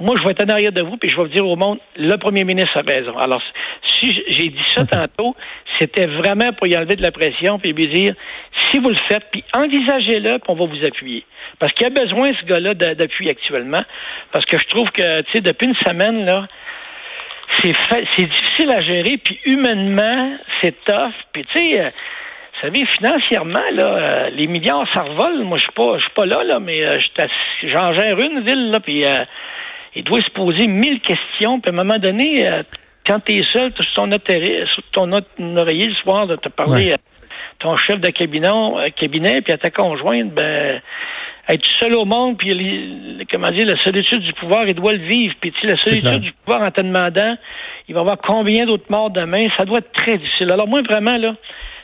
moi, 0.00 0.16
je 0.18 0.24
vais 0.24 0.30
être 0.30 0.42
en 0.42 0.48
arrière 0.48 0.72
de 0.72 0.80
vous, 0.80 0.96
puis 0.96 1.10
je 1.10 1.16
vais 1.16 1.22
vous 1.22 1.28
dire 1.28 1.46
au 1.46 1.56
monde, 1.56 1.78
le 1.96 2.16
premier 2.16 2.44
ministre 2.44 2.78
a 2.78 2.80
raison. 2.80 3.18
Alors, 3.18 3.42
si 4.00 4.10
j'ai 4.28 4.48
dit 4.48 4.64
ça 4.74 4.86
tantôt, 4.86 5.36
c'était 5.78 6.06
vraiment 6.06 6.54
pour 6.54 6.66
y 6.66 6.76
enlever 6.76 6.96
de 6.96 7.02
la 7.02 7.12
pression, 7.12 7.58
puis 7.58 7.74
lui 7.74 7.86
dire, 7.86 8.14
si 8.70 8.78
vous 8.78 8.88
le 8.88 8.96
faites, 9.10 9.24
puis 9.30 9.44
envisagez-le, 9.54 10.38
puis 10.38 10.48
on 10.48 10.54
va 10.54 10.64
vous 10.64 10.84
appuyer. 10.86 11.26
Parce 11.58 11.72
qu'il 11.74 11.86
y 11.86 11.86
a 11.86 11.90
besoin, 11.90 12.32
ce 12.40 12.46
gars-là, 12.46 12.72
d'appui 12.74 13.28
actuellement. 13.28 13.82
Parce 14.32 14.46
que 14.46 14.56
je 14.56 14.64
trouve 14.70 14.90
que, 14.90 15.20
tu 15.22 15.32
sais, 15.32 15.40
depuis 15.40 15.66
une 15.66 15.76
semaine, 15.86 16.24
là, 16.24 16.48
c'est 17.62 17.74
c'est 18.16 18.26
difficile 18.26 18.70
à 18.70 18.80
gérer, 18.82 19.16
puis 19.18 19.38
humainement, 19.44 20.36
c'est 20.60 20.74
tough. 20.84 21.14
Puis 21.32 21.44
tu 21.52 21.58
sais, 21.58 21.80
euh, 21.80 21.90
vous 21.90 22.60
savez, 22.68 22.86
financièrement, 22.98 23.70
là, 23.72 23.84
euh, 23.84 24.30
les 24.30 24.46
milliards, 24.46 24.86
ça 24.94 25.02
revole. 25.02 25.44
Moi, 25.44 25.58
je 25.58 25.62
suis 25.62 25.72
pas, 25.72 25.96
je 25.96 26.02
suis 26.02 26.14
pas 26.14 26.26
là, 26.26 26.44
là, 26.44 26.60
mais 26.60 26.84
euh, 26.84 26.98
j'en 27.62 27.92
gère 27.94 28.18
une 28.20 28.40
ville, 28.40 28.70
là, 28.70 28.80
puis 28.80 29.04
il 29.94 30.04
doit 30.04 30.20
se 30.20 30.30
poser 30.30 30.66
mille 30.66 31.00
questions. 31.00 31.60
Puis 31.60 31.70
à 31.70 31.72
un 31.72 31.76
moment 31.84 31.98
donné, 31.98 32.48
quand 33.06 33.20
tu 33.20 33.38
es 33.38 33.44
seul, 33.52 33.72
sur 33.80 33.92
ton, 33.94 34.10
sur 34.10 34.82
ton 34.92 35.56
oreiller 35.56 35.86
le 35.86 35.94
soir, 35.94 36.26
de 36.26 36.36
te 36.36 36.48
parler 36.48 36.92
à 36.92 36.96
ton 37.58 37.76
chef 37.76 37.98
de 38.00 38.10
cabinet, 38.10 38.48
cabinet 38.96 39.40
puis 39.40 39.52
à 39.52 39.58
ta 39.58 39.70
conjointe, 39.70 40.32
ben 40.32 40.80
être 41.52 41.64
seul 41.80 41.94
au 41.94 42.04
monde, 42.04 42.36
puis 42.38 42.54
les, 42.54 43.26
comment 43.30 43.50
dire, 43.50 43.66
la 43.66 43.78
solitude 43.78 44.20
du 44.20 44.32
pouvoir, 44.34 44.66
il 44.66 44.74
doit 44.74 44.92
le 44.92 45.06
vivre. 45.06 45.34
Puis 45.40 45.52
la 45.62 45.76
solitude 45.76 46.20
du 46.20 46.32
pouvoir 46.44 46.66
en 46.66 46.70
te 46.70 46.80
demandant, 46.80 47.36
il 47.88 47.94
va 47.94 48.00
y 48.00 48.02
avoir 48.02 48.18
combien 48.18 48.66
d'autres 48.66 48.90
morts 48.90 49.10
demain, 49.10 49.48
ça 49.56 49.64
doit 49.64 49.78
être 49.78 49.92
très 49.92 50.18
difficile. 50.18 50.50
Alors 50.52 50.68
moi, 50.68 50.82
vraiment, 50.82 51.16
là, 51.16 51.34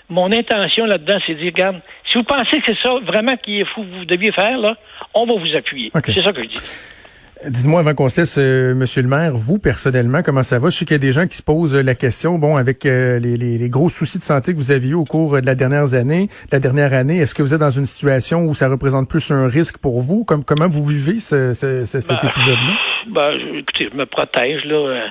mon 0.08 0.30
intention 0.32 0.84
là-dedans, 0.84 1.18
c'est 1.26 1.34
de 1.34 1.40
dire, 1.40 1.52
regarde, 1.54 1.80
si 2.10 2.18
vous 2.18 2.24
pensez 2.24 2.60
que 2.60 2.64
c'est 2.68 2.82
ça 2.82 2.94
vraiment 3.02 3.36
qui 3.36 3.60
est 3.60 3.64
fou, 3.64 3.82
vous 3.82 4.04
deviez 4.04 4.32
faire, 4.32 4.58
là, 4.58 4.76
on 5.14 5.26
va 5.26 5.34
vous 5.34 5.56
appuyer. 5.56 5.90
C'est 6.04 6.22
ça 6.22 6.32
que 6.32 6.42
je 6.42 6.48
dis. 6.48 6.60
Dites-moi 7.44 7.80
avant 7.80 7.94
qu'on 7.94 8.08
se 8.08 8.20
laisse, 8.20 8.38
euh, 8.38 8.74
Monsieur 8.74 9.02
le 9.02 9.08
maire, 9.08 9.32
vous 9.34 9.58
personnellement, 9.58 10.22
comment 10.24 10.42
ça 10.42 10.58
va? 10.58 10.70
Je 10.70 10.78
sais 10.78 10.84
qu'il 10.86 10.94
y 10.94 10.96
a 10.96 10.98
des 10.98 11.12
gens 11.12 11.26
qui 11.26 11.36
se 11.36 11.42
posent 11.42 11.76
la 11.76 11.94
question, 11.94 12.38
bon, 12.38 12.56
avec 12.56 12.86
euh, 12.86 13.18
les, 13.18 13.36
les, 13.36 13.68
gros 13.68 13.90
soucis 13.90 14.18
de 14.18 14.22
santé 14.22 14.52
que 14.52 14.56
vous 14.56 14.72
avez 14.72 14.88
eu 14.88 14.94
au 14.94 15.04
cours 15.04 15.38
de 15.38 15.44
la 15.44 15.54
dernière 15.54 15.92
année, 15.92 16.28
la 16.50 16.60
dernière 16.60 16.94
année, 16.94 17.18
est-ce 17.18 17.34
que 17.34 17.42
vous 17.42 17.52
êtes 17.52 17.60
dans 17.60 17.70
une 17.70 17.84
situation 17.84 18.40
où 18.44 18.54
ça 18.54 18.68
représente 18.68 19.08
plus 19.10 19.30
un 19.30 19.48
risque 19.48 19.76
pour 19.78 20.00
vous? 20.00 20.24
Comme, 20.24 20.44
comment 20.44 20.66
vous 20.66 20.84
vivez 20.84 21.18
ce, 21.18 21.52
cet 21.52 22.08
ben, 22.08 22.28
épisode-là? 22.30 22.72
Ben, 23.08 23.32
écoutez, 23.58 23.90
je 23.92 23.96
me 23.96 24.06
protège, 24.06 24.64
là. 24.64 24.74
Euh, 24.74 25.06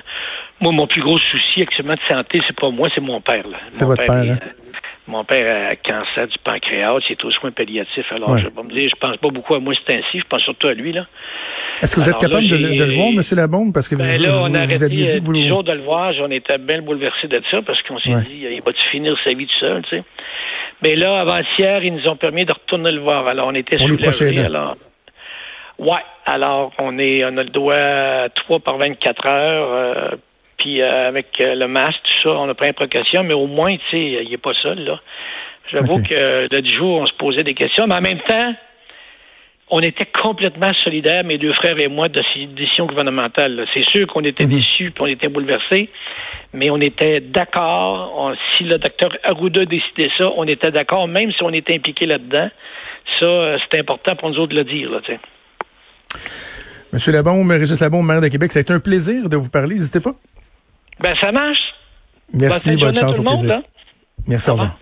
moi, 0.60 0.72
mon 0.72 0.88
plus 0.88 1.02
gros 1.02 1.18
souci 1.18 1.62
actuellement 1.62 1.94
de 1.94 2.14
santé, 2.14 2.40
c'est 2.44 2.58
pas 2.58 2.70
moi, 2.70 2.88
c'est 2.92 3.00
mon 3.00 3.20
père, 3.20 3.44
C'est 3.70 3.84
votre 3.84 4.04
père, 4.04 4.32
hein? 4.32 4.38
Mon 5.06 5.24
père 5.24 5.70
a 5.70 5.76
cancer 5.76 6.26
du 6.26 6.36
pancréas, 6.42 6.98
il 7.08 7.12
est 7.12 7.24
aux 7.24 7.30
soins 7.30 7.52
palliatifs. 7.52 8.10
Alors, 8.10 8.36
je 8.38 8.48
vais 8.48 8.62
me 8.64 8.74
dire, 8.74 8.90
je 8.92 8.98
pense 8.98 9.16
pas 9.18 9.28
beaucoup 9.28 9.54
à 9.54 9.60
moi 9.60 9.72
c'est 9.86 9.94
ainsi, 9.94 10.18
je 10.18 10.24
pense 10.28 10.42
surtout 10.42 10.66
à 10.66 10.74
lui, 10.74 10.92
là. 10.92 11.06
Est-ce 11.82 11.94
que 11.94 12.00
vous 12.00 12.08
êtes 12.08 12.18
capable 12.18 12.48
de, 12.48 12.56
le 12.56 12.94
voir, 12.94 13.08
M. 13.08 13.20
Labombe? 13.32 13.72
Parce 13.72 13.88
que 13.88 13.94
vous, 13.94 14.02
ben 14.02 14.20
là, 14.20 14.40
on 14.42 14.54
a 14.54 14.60
aviez 14.60 14.88
dit 14.88 15.18
que 15.18 15.24
vous... 15.24 15.48
jours 15.48 15.64
de 15.64 15.72
le 15.72 15.82
voir, 15.82 16.12
on 16.20 16.30
était 16.30 16.58
bien 16.58 16.80
bouleversés 16.82 17.28
de 17.28 17.40
ça, 17.50 17.60
parce 17.62 17.82
qu'on 17.82 17.98
s'est 17.98 18.14
dit, 18.28 18.46
il 18.50 18.62
va-tu 18.64 18.88
finir 18.90 19.14
sa 19.24 19.30
vie 19.30 19.46
tout 19.46 19.58
seul, 19.58 19.82
tu 19.82 19.96
sais? 19.96 20.02
Mais 20.82 20.94
là, 20.94 21.20
avant-hier, 21.20 21.82
ils 21.84 21.94
nous 21.94 22.08
ont 22.08 22.16
permis 22.16 22.44
de 22.44 22.52
retourner 22.52 22.90
le 22.92 23.00
voir. 23.00 23.26
Alors, 23.26 23.46
on 23.48 23.54
était 23.54 23.76
on 23.80 23.86
soulagés. 23.86 24.40
Alors, 24.40 24.76
ouais. 25.78 26.02
Alors, 26.26 26.72
on 26.80 26.98
est, 26.98 27.24
on 27.24 27.36
a 27.36 27.42
le 27.42 27.50
doigt 27.50 28.28
3 28.34 28.58
par 28.60 28.78
24 28.78 29.26
heures. 29.26 29.72
Euh, 29.72 30.16
puis 30.58 30.82
euh, 30.82 31.08
avec 31.08 31.40
euh, 31.40 31.54
le 31.54 31.68
masque, 31.68 32.00
tout 32.02 32.28
ça, 32.28 32.30
on 32.30 32.48
a 32.48 32.54
pris 32.54 32.68
une 32.68 32.74
précaution, 32.74 33.22
mais 33.22 33.34
au 33.34 33.46
moins, 33.46 33.74
tu 33.76 33.82
sais, 33.90 34.24
il 34.24 34.30
n'est 34.30 34.36
pas 34.38 34.54
seul, 34.62 34.84
là. 34.84 35.00
J'avoue 35.70 36.00
que 36.00 36.46
le 36.48 36.68
jour, 36.68 37.00
on 37.00 37.06
se 37.06 37.14
posait 37.14 37.42
des 37.42 37.54
questions, 37.54 37.86
mais 37.88 37.94
en 37.94 38.00
même 38.00 38.20
temps, 38.20 38.54
on 39.68 39.80
était 39.80 40.06
complètement 40.06 40.72
solidaires, 40.84 41.24
mes 41.24 41.38
deux 41.38 41.52
frères 41.52 41.78
et 41.80 41.88
moi, 41.88 42.08
de 42.08 42.22
ces 42.32 42.46
décisions 42.46 42.86
gouvernementales. 42.86 43.66
C'est 43.74 43.84
sûr 43.84 44.06
qu'on 44.06 44.22
était 44.22 44.44
mhm. 44.44 44.50
déçus, 44.50 44.90
puis 44.92 45.00
on 45.02 45.06
était 45.06 45.28
bouleversés, 45.28 45.90
mais 46.52 46.70
on 46.70 46.80
était 46.80 47.20
d'accord. 47.20 48.32
Si 48.56 48.64
le 48.64 48.78
docteur 48.78 49.10
Arruda 49.24 49.64
décidait 49.64 50.10
ça, 50.16 50.30
on 50.36 50.44
était 50.44 50.70
d'accord, 50.70 51.08
même 51.08 51.32
si 51.32 51.42
on 51.42 51.52
était 51.52 51.74
impliqué 51.74 52.06
là-dedans. 52.06 52.48
Ça, 53.20 53.26
euh, 53.26 53.58
c'est 53.70 53.80
important 53.80 54.16
pour 54.16 54.30
nous 54.30 54.38
autres 54.38 54.52
de 54.52 54.58
le 54.58 54.64
dire, 54.64 54.90
là. 54.90 55.00
Monsieur 56.92 57.12
Labombe, 57.12 57.50
Régis 57.50 57.80
Labombe, 57.80 58.06
maire 58.06 58.20
de 58.20 58.28
Québec, 58.28 58.52
ça 58.52 58.60
a 58.60 58.62
été 58.62 58.72
un 58.72 58.80
plaisir 58.80 59.28
de 59.28 59.36
vous 59.36 59.50
parler. 59.50 59.74
N'hésitez 59.74 60.00
pas. 60.00 60.14
Ben, 61.00 61.14
ça 61.20 61.32
marche. 61.32 61.58
Merci, 62.32 62.76
bonne, 62.76 62.94
chance 62.94 63.18
au 63.18 63.22
plaisir. 63.22 63.56
Hein? 63.56 63.62
Merci, 64.26 64.50
au 64.50 64.54
revoir. 64.54 64.78